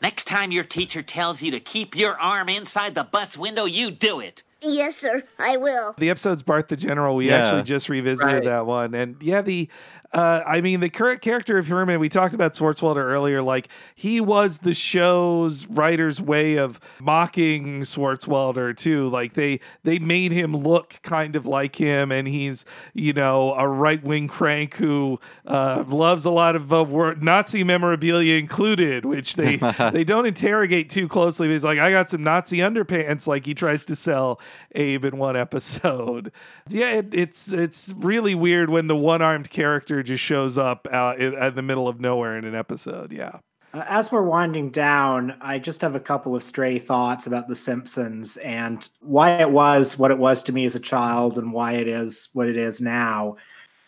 [0.01, 3.91] Next time your teacher tells you to keep your arm inside the bus window, you
[3.91, 4.43] do it.
[4.61, 5.95] Yes, sir, I will.
[5.97, 7.15] The episode's Bart the General.
[7.15, 7.37] We Yeah.
[7.37, 8.43] actually just revisited Right.
[8.43, 8.93] that one.
[8.93, 9.69] And yeah, the
[10.11, 14.19] uh I mean the current character of Herman, we talked about Swartzwelder earlier, like he
[14.19, 19.07] was the show's writer's way of mocking Swartzwelder too.
[19.09, 23.67] Like they they made him look kind of like him and he's, you know, a
[23.67, 29.57] right-wing crank who uh loves a lot of uh, word, Nazi memorabilia included, which they
[29.93, 31.47] they don't interrogate too closely.
[31.47, 34.41] But he's like, I got some Nazi underpants, like he tries to sell
[34.73, 36.31] Abe in one episode.
[36.69, 41.17] Yeah, it, it's it's really weird when the one armed character just shows up out
[41.19, 43.11] in, at the middle of nowhere in an episode.
[43.11, 43.39] Yeah.
[43.73, 47.55] Uh, As we're winding down, I just have a couple of stray thoughts about The
[47.55, 51.73] Simpsons and why it was what it was to me as a child and why
[51.73, 53.37] it is what it is now.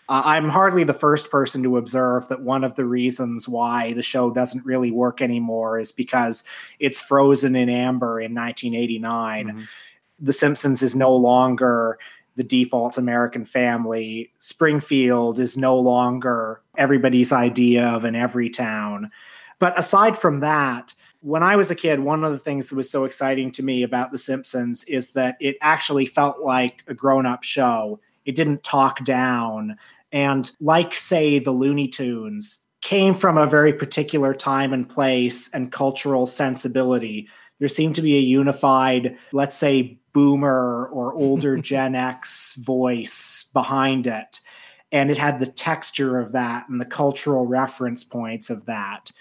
[0.09, 4.03] Uh, I'm hardly the first person to observe that one of the reasons why the
[4.03, 6.43] show doesn't really work anymore is because
[6.80, 9.47] it's frozen in amber in 1989.
[9.47, 9.68] Mhm.
[10.22, 11.97] The Simpsons is no longer
[12.36, 14.32] the default American family.
[14.38, 19.11] Springfield is no longer everybody's idea of an every town.
[19.59, 22.89] But aside from that, when I was a kid, one of the things that was
[22.89, 27.26] so exciting to me about The Simpsons is that it actually felt like a grown
[27.26, 27.99] up show.
[28.26, 29.78] It didn't talk down.
[30.11, 35.72] And like, say, the Looney Tunes came from a very particular time and place and
[35.72, 37.28] cultural sensibility.
[37.62, 44.05] There seemed to be a unified, let's say, boomer or older Gen X voice behind
[44.05, 44.41] it.
[44.91, 49.14] And it had the texture of that and the cultural reference points of that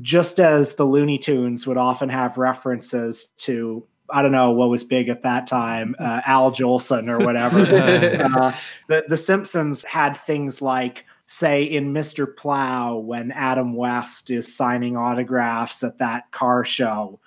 [0.00, 4.84] just as the Looney Tunes would often have references to, I don't know what was
[4.84, 7.60] big at that time, uh, Al Jolson or whatever.
[8.38, 8.56] uh,
[8.88, 12.34] the The Simpsons had things like, say, in Mr.
[12.34, 17.20] Plow when Adam West is signing autographs at that car show.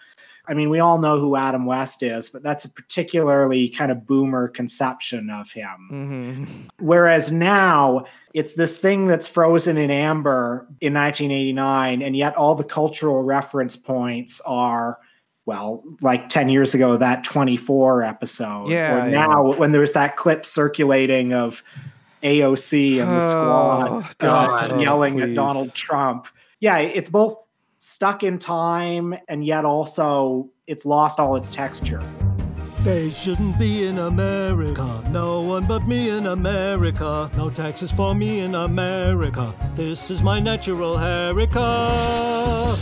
[0.51, 4.05] I mean, we all know who Adam West is, but that's a particularly kind of
[4.05, 5.87] boomer conception of him.
[5.89, 6.45] Mm-hmm.
[6.79, 12.65] Whereas now it's this thing that's frozen in amber in 1989, and yet all the
[12.65, 14.97] cultural reference points are,
[15.45, 18.67] well, like 10 years ago, that 24 episode.
[18.67, 19.25] Yeah, Or yeah.
[19.25, 21.63] now, when there was that clip circulating of
[22.23, 24.71] AOC and the Oh, squad God.
[24.73, 26.27] uh, yelling at Donald Trump.
[26.59, 27.47] Yeah, it's both
[27.83, 32.01] stuck in time, and yet also it's lost all its texture.
[32.83, 35.03] They shouldn't be in America.
[35.09, 37.29] No one but me in America.
[37.35, 39.55] No taxes for me in America.
[39.75, 42.75] This is my natural America.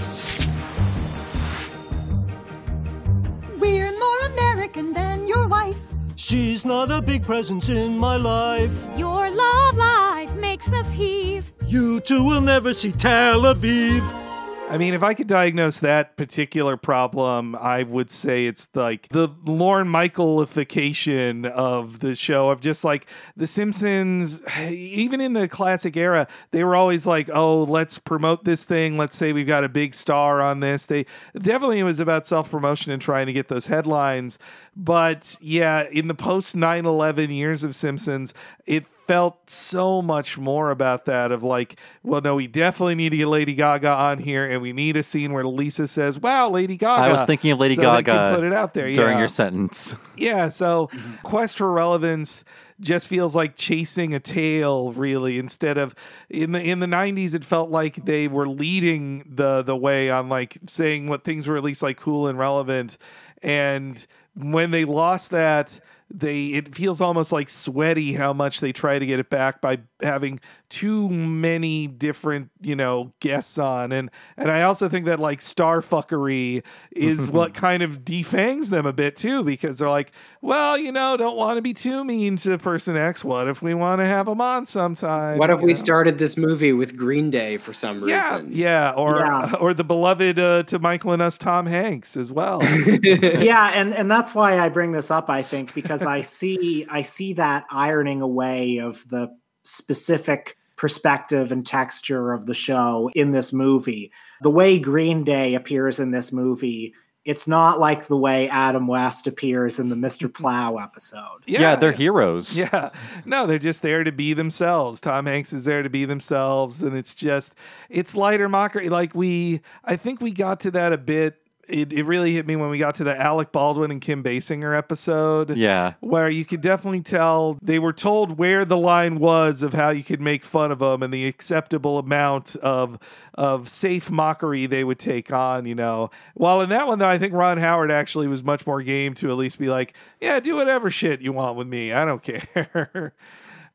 [3.57, 5.79] We're more American than your wife.
[6.17, 8.85] She's not a big presence in my life.
[8.97, 11.53] Your love life makes us heave.
[11.65, 14.28] You two will never see Tel Aviv.
[14.69, 19.27] I mean, if I could diagnose that particular problem, I would say it's like the
[19.43, 26.27] Lorne Michaelification of the show of just like The Simpsons, even in the classic era,
[26.51, 28.95] they were always like, oh, let's promote this thing.
[28.95, 30.85] Let's say we've got a big star on this.
[30.85, 34.37] They definitely it was about self promotion and trying to get those headlines.
[34.75, 38.35] But yeah, in the post 9 11 years of Simpsons,
[38.67, 43.17] it felt so much more about that of like, well, no, we definitely need to
[43.17, 46.77] get Lady Gaga on here, and we need a scene where Lisa says, "Wow, Lady
[46.77, 49.19] Gaga." I was thinking of Lady so Gaga Put it out there during yeah.
[49.19, 49.95] your sentence.
[50.15, 50.91] Yeah, so
[51.23, 52.45] Quest for Relevance
[52.79, 55.95] just feels like chasing a tail really instead of
[56.29, 60.29] in the in the 90s it felt like they were leading the the way on
[60.29, 62.97] like saying what things were at least like cool and relevant
[63.43, 65.81] and when they lost that
[66.13, 69.77] they it feels almost like sweaty how much they try to get it back by
[70.01, 70.39] having
[70.69, 75.81] too many different you know guests on and and i also think that like star
[75.81, 80.91] fuckery is what kind of defangs them a bit too because they're like well you
[80.91, 84.05] know don't want to be too mean to person x what if we want to
[84.05, 85.73] have them on sometime What if we know?
[85.73, 88.51] started this movie with Green Day for some yeah, reason?
[88.51, 89.53] yeah, or Yeah.
[89.59, 92.61] or the beloved uh, to Michael and us Tom Hanks as well.
[93.03, 95.29] yeah, and and that's why I bring this up.
[95.29, 101.65] I think because I see I see that ironing away of the specific perspective and
[101.65, 104.11] texture of the show in this movie.
[104.41, 106.93] The way Green Day appears in this movie,
[107.25, 110.33] it's not like the way Adam West appears in the Mr.
[110.33, 111.41] Plow episode.
[111.45, 112.57] Yeah, they're heroes.
[112.57, 112.91] Yeah.
[113.25, 115.01] No, they're just there to be themselves.
[115.01, 116.81] Tom Hanks is there to be themselves.
[116.81, 117.55] And it's just,
[117.89, 118.87] it's lighter mockery.
[118.87, 121.35] Like we, I think we got to that a bit.
[121.69, 124.77] It, it really hit me when we got to the Alec Baldwin and Kim Basinger
[124.77, 125.55] episode.
[125.55, 125.93] Yeah.
[125.99, 130.03] Where you could definitely tell they were told where the line was of how you
[130.03, 132.97] could make fun of them and the acceptable amount of
[133.35, 136.11] of safe mockery they would take on, you know.
[136.33, 139.29] While in that one though, I think Ron Howard actually was much more game to
[139.31, 141.93] at least be like, yeah, do whatever shit you want with me.
[141.93, 143.13] I don't care.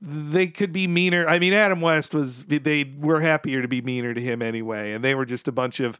[0.01, 1.27] They could be meaner.
[1.27, 4.93] I mean, Adam West was, they were happier to be meaner to him anyway.
[4.93, 5.99] And they were just a bunch of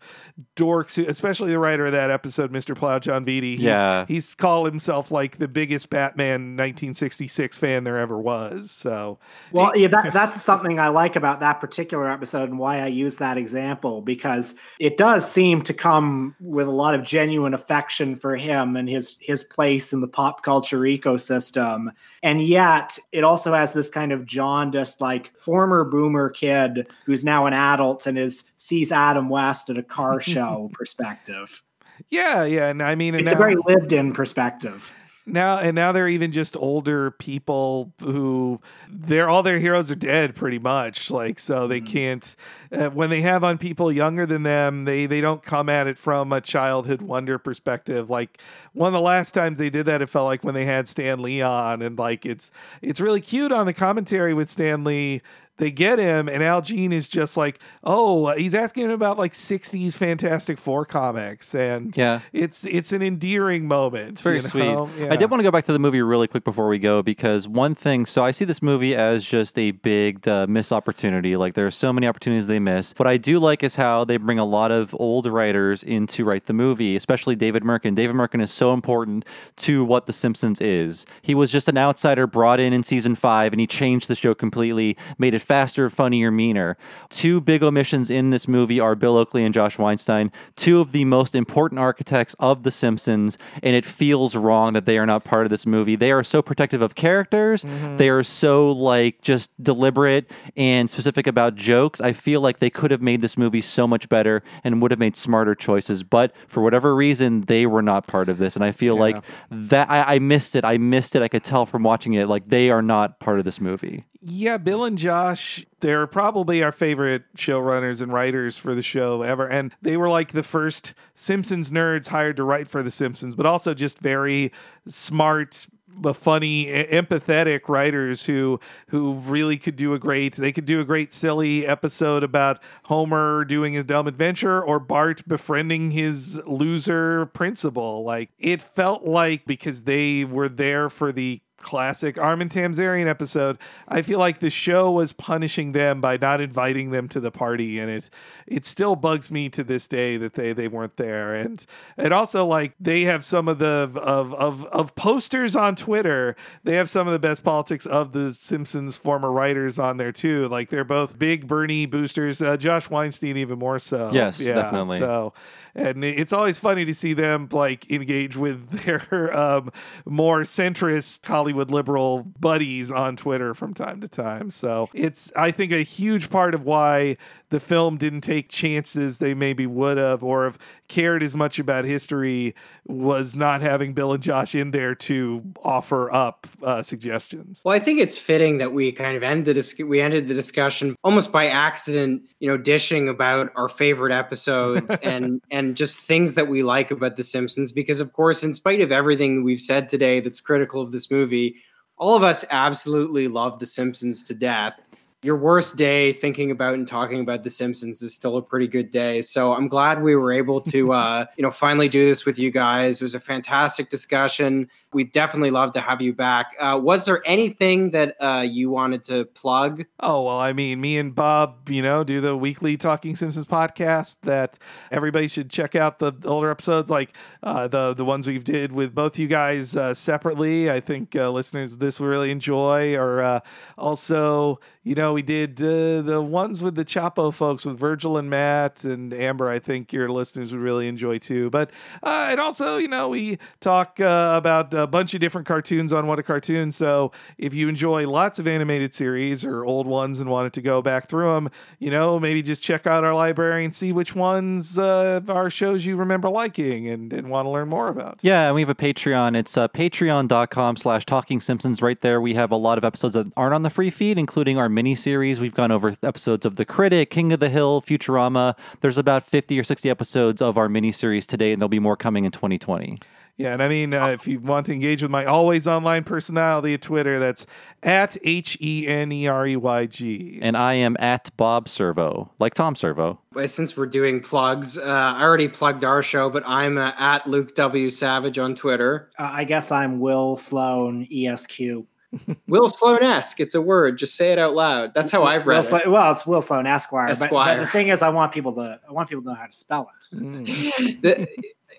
[0.57, 2.77] dorks, especially the writer of that episode, Mr.
[2.77, 3.57] Plow, Jon Vitti.
[3.57, 4.05] He- Yeah.
[4.07, 8.71] He's called himself like the biggest Batman 1966 fan there ever was.
[8.71, 9.19] So,
[9.53, 13.17] Well, yeah, that, that's something I like about that particular episode and why I use
[13.17, 18.37] that example because it does seem to come with a lot of genuine affection for
[18.37, 21.89] him and his his place in the pop culture ecosystem.
[22.25, 27.45] And yet, it also has this kind of jaundiced, like former boomer kid who's now
[27.45, 31.63] an adult and is sees Adam West at a car show perspective.
[32.09, 32.69] yeah, yeah.
[32.69, 34.91] And I mean, and It's a very lived in perspective.
[35.27, 38.61] Now and now they're even just older people who
[38.91, 41.11] they're all their heroes are dead pretty much.
[41.11, 42.37] Like so they can't
[42.71, 45.99] uh, when they have on people younger than them they they don't come at it
[45.99, 48.11] from a childhood wonder perspective.
[48.11, 48.41] Like
[48.73, 51.23] one of the last times they did that it felt like when they had Stan
[51.23, 52.51] Lee on and like it's
[52.83, 55.23] it's really cute on the commentary with Stan Lee
[55.57, 59.33] they get him and Al Jean is just like oh he's asking him about like
[59.33, 62.21] 60s Fantastic Four comics and Yeah.
[62.33, 64.65] it's it's an endearing moment It's very you sweet.
[64.65, 64.91] know?
[65.11, 67.47] I did want to go back to the movie really quick before we go because
[67.47, 68.07] one thing.
[68.07, 71.37] So I see this movie as just a big uh, miss opportunity.
[71.37, 72.93] Like there are so many opportunities they miss.
[72.97, 76.25] What I do like is how they bring a lot of old writers in to
[76.25, 77.95] write the movie, especially David Mirkin.
[77.95, 79.25] David Mirkin is so important
[79.57, 81.07] to what The Simpsons is.
[81.23, 84.35] He was just an outsider brought in in season five, and he changed the show
[84.35, 86.77] completely, made it faster, funnier, meaner.
[87.11, 91.05] Two big omissions in this movie are Bill Oakley and Josh Weinstein, two of the
[91.05, 95.47] most important architects of The Simpsons, and it feels wrong that they are not part
[95.47, 95.97] of this movie.
[95.97, 97.65] They are so protective of characters.
[97.65, 97.97] Mm-hmm.
[97.99, 102.01] They are so like just deliberate and specific about jokes.
[102.01, 105.01] I feel like they could have made this movie so much better and would have
[105.01, 108.57] made smarter choices, but for whatever reason, they were not part of this.
[108.57, 110.65] And I feel like that I, I missed it.
[110.65, 111.23] I missed it.
[111.23, 112.29] I could tell from watching it.
[112.29, 114.05] Like they are not part of this movie.
[114.27, 119.47] Yeah, Bill and Josh, they're probably our favorite showrunners and writers for the show ever.
[119.47, 123.45] And they were like the first Simpsons nerds hired to write for The Simpsons, but
[123.45, 124.51] also just very
[124.87, 130.81] smart, but funny, empathetic writers who who really could do a great they could do
[130.81, 137.27] a great silly episode about Homer doing his dumb adventure or Bart befriending his loser
[137.27, 138.05] principal.
[138.05, 144.03] Like it felt like because they were there for the classic Armin Tamzarian episode, I
[144.03, 147.91] feel like the show was punishing them by not inviting them to the party, and
[147.91, 148.11] it
[148.47, 151.35] it still bugs me to this day that they they weren't there.
[151.35, 151.65] And
[151.97, 156.37] and also like they have some of the of of of posters on Twitter.
[156.63, 160.49] They have some of the best politics of the Simpsons former writers on there too.
[160.49, 162.43] Like they're both big Bernie boosters.
[162.43, 164.11] Uh, Josh Weinstein even more so.
[164.13, 164.99] Yes, definitely.
[164.99, 165.33] So
[165.75, 169.71] and it's always funny to see them like engage with their um,
[170.05, 174.51] more centrist Hollywood liberal buddies on Twitter from time to time.
[174.51, 177.17] So it's I think a huge part of why
[177.55, 181.85] the film didn't take chances they maybe would have or have cared as much about
[181.85, 182.53] history
[182.85, 187.63] was not having Bill and Josh in there to offer up uh, suggestions.
[187.65, 190.35] Well, I think it's fitting that we kind of end the dis- we ended the
[190.35, 196.35] discussion almost by accident, you know, dishing about our favorite episodes and and just things
[196.35, 197.71] that we like about The Simpsons.
[197.71, 201.55] Because of course, in spite of everything we've said today that's critical of this movie,
[201.99, 204.84] all of us absolutely love The Simpsons to death
[205.25, 208.91] your worst day thinking about and talking about the simpsons is still a pretty good
[208.91, 209.23] day.
[209.23, 212.51] So i'm glad we were able to uh, you know finally do this with you
[212.51, 213.01] guys.
[213.01, 217.21] It was a fantastic discussion we definitely love to have you back uh, was there
[217.27, 221.83] anything that uh, you wanted to plug oh well i mean me and bob you
[221.83, 224.59] know do the weekly talking simpsons podcast that
[224.91, 228.95] everybody should check out the older episodes like uh, the the ones we've did with
[228.95, 233.43] both you guys uh, separately i think uh, listeners this will really enjoy or
[233.77, 238.31] also you know we did uh, the ones with the Chapo folks with Virgil and
[238.31, 239.49] Matt and Amber.
[239.49, 241.51] I think your listeners would really enjoy too.
[241.51, 241.71] But
[242.03, 246.07] uh, and also, you know, we talk uh, about a bunch of different cartoons on
[246.07, 246.71] What a Cartoon.
[246.71, 250.83] So if you enjoy lots of animated series or old ones and wanted to go
[250.83, 254.79] back through them, you know, maybe just check out our library and see which ones
[254.79, 258.21] uh, are shows you remember liking and, and want to learn more about.
[258.23, 259.37] Yeah, and we have a Patreon.
[259.37, 261.81] It's uh, patreon.com slash talking Simpsons.
[261.81, 264.59] Right there, we have a lot of episodes that aren't on the free feed, including
[264.59, 265.41] our mini series.
[265.41, 268.55] We've gone over episodes of The Critic, King of the Hill, Futurama.
[268.83, 271.97] There's about 50 or 60 episodes of our mini series today, and there'll be more
[271.97, 272.99] coming in 2020.
[273.37, 276.75] Yeah, and I mean, uh, if you want to engage with my always online personality
[276.75, 277.47] at Twitter, that's
[277.83, 280.39] at H E N E R E Y G.
[280.41, 283.19] And I am at Bob Servo, like Tom Servo.
[283.47, 287.57] Since we're doing plugs, uh, I already plugged our show, but I'm uh, at Luke
[287.57, 287.91] W.
[287.91, 289.11] Savage on Twitter.
[289.19, 291.87] Uh, I guess I'm Will Sloan, ESQ.
[292.49, 293.41] Will Sloan esque.
[293.41, 293.99] It's a word.
[293.99, 294.95] Just say it out loud.
[294.95, 295.91] That's how I've read Will it.
[295.91, 297.09] Well, it's Will Sloan Esquire.
[297.09, 297.61] But, but Esquire.
[297.61, 299.91] the thing is, I want people to I want people to know how to spell
[300.13, 301.03] it.
[301.03, 301.29] The-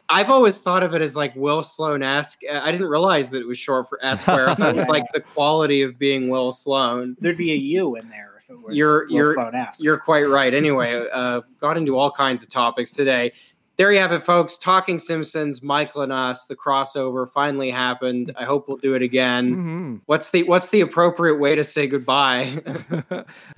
[0.09, 2.41] I've always thought of it as like Will Sloan esque.
[2.51, 4.49] I didn't realize that it was short for Esquire.
[4.49, 7.15] I thought it was like the quality of being Will Sloan.
[7.19, 9.83] There'd be a U in there if it was You're Will you're Sloan esque.
[9.83, 10.53] you're quite right.
[10.53, 13.31] Anyway, uh, got into all kinds of topics today.
[13.78, 14.57] There you have it, folks.
[14.57, 16.45] Talking Simpsons, Michael and us.
[16.47, 18.34] The crossover finally happened.
[18.38, 19.51] I hope we'll do it again.
[19.55, 19.95] Mm-hmm.
[20.05, 22.61] What's the What's the appropriate way to say goodbye?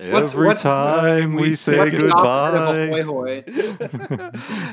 [0.00, 3.02] What's- Every what's- time we say what's the opposite of a goodbye.
[3.02, 3.42] hoy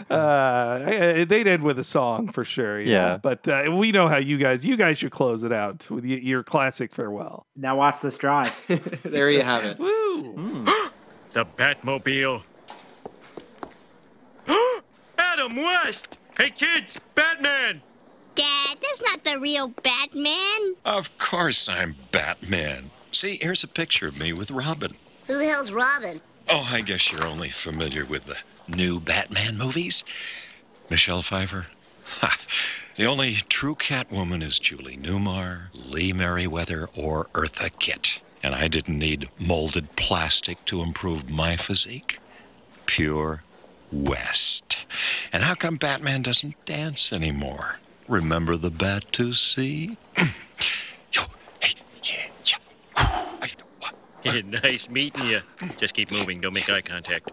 [0.09, 0.15] hoy?
[0.15, 2.79] uh, they'd end with a song for sure.
[2.79, 3.17] Yeah, Yeah.
[3.17, 4.65] but uh, we know how you guys.
[4.65, 7.45] You guys should close it out with your classic farewell.
[7.55, 8.53] Now watch this drive.
[9.03, 9.77] there you have it.
[9.77, 10.65] Woo!
[11.33, 12.41] The Batmobile.
[15.35, 16.17] Adam West!
[16.39, 17.81] Hey kids, Batman!
[18.35, 20.75] Dad, that's not the real Batman.
[20.85, 22.89] Of course I'm Batman.
[23.11, 24.95] See, here's a picture of me with Robin.
[25.27, 26.21] Who the hell's Robin?
[26.47, 28.37] Oh, I guess you're only familiar with the
[28.69, 30.05] new Batman movies.
[30.89, 31.67] Michelle Pfeiffer.
[32.05, 32.37] Ha.
[32.95, 38.21] The only true Catwoman is Julie Newmar, Lee Meriwether, or Eartha Kitt.
[38.41, 42.19] And I didn't need molded plastic to improve my physique.
[42.85, 43.43] Pure
[43.91, 44.77] West.
[45.31, 47.79] And how come Batman doesn't dance anymore?
[48.07, 49.97] Remember the Batusi?
[54.63, 55.41] nice meeting you.
[55.77, 56.41] Just keep moving.
[56.41, 57.29] Don't make eye contact.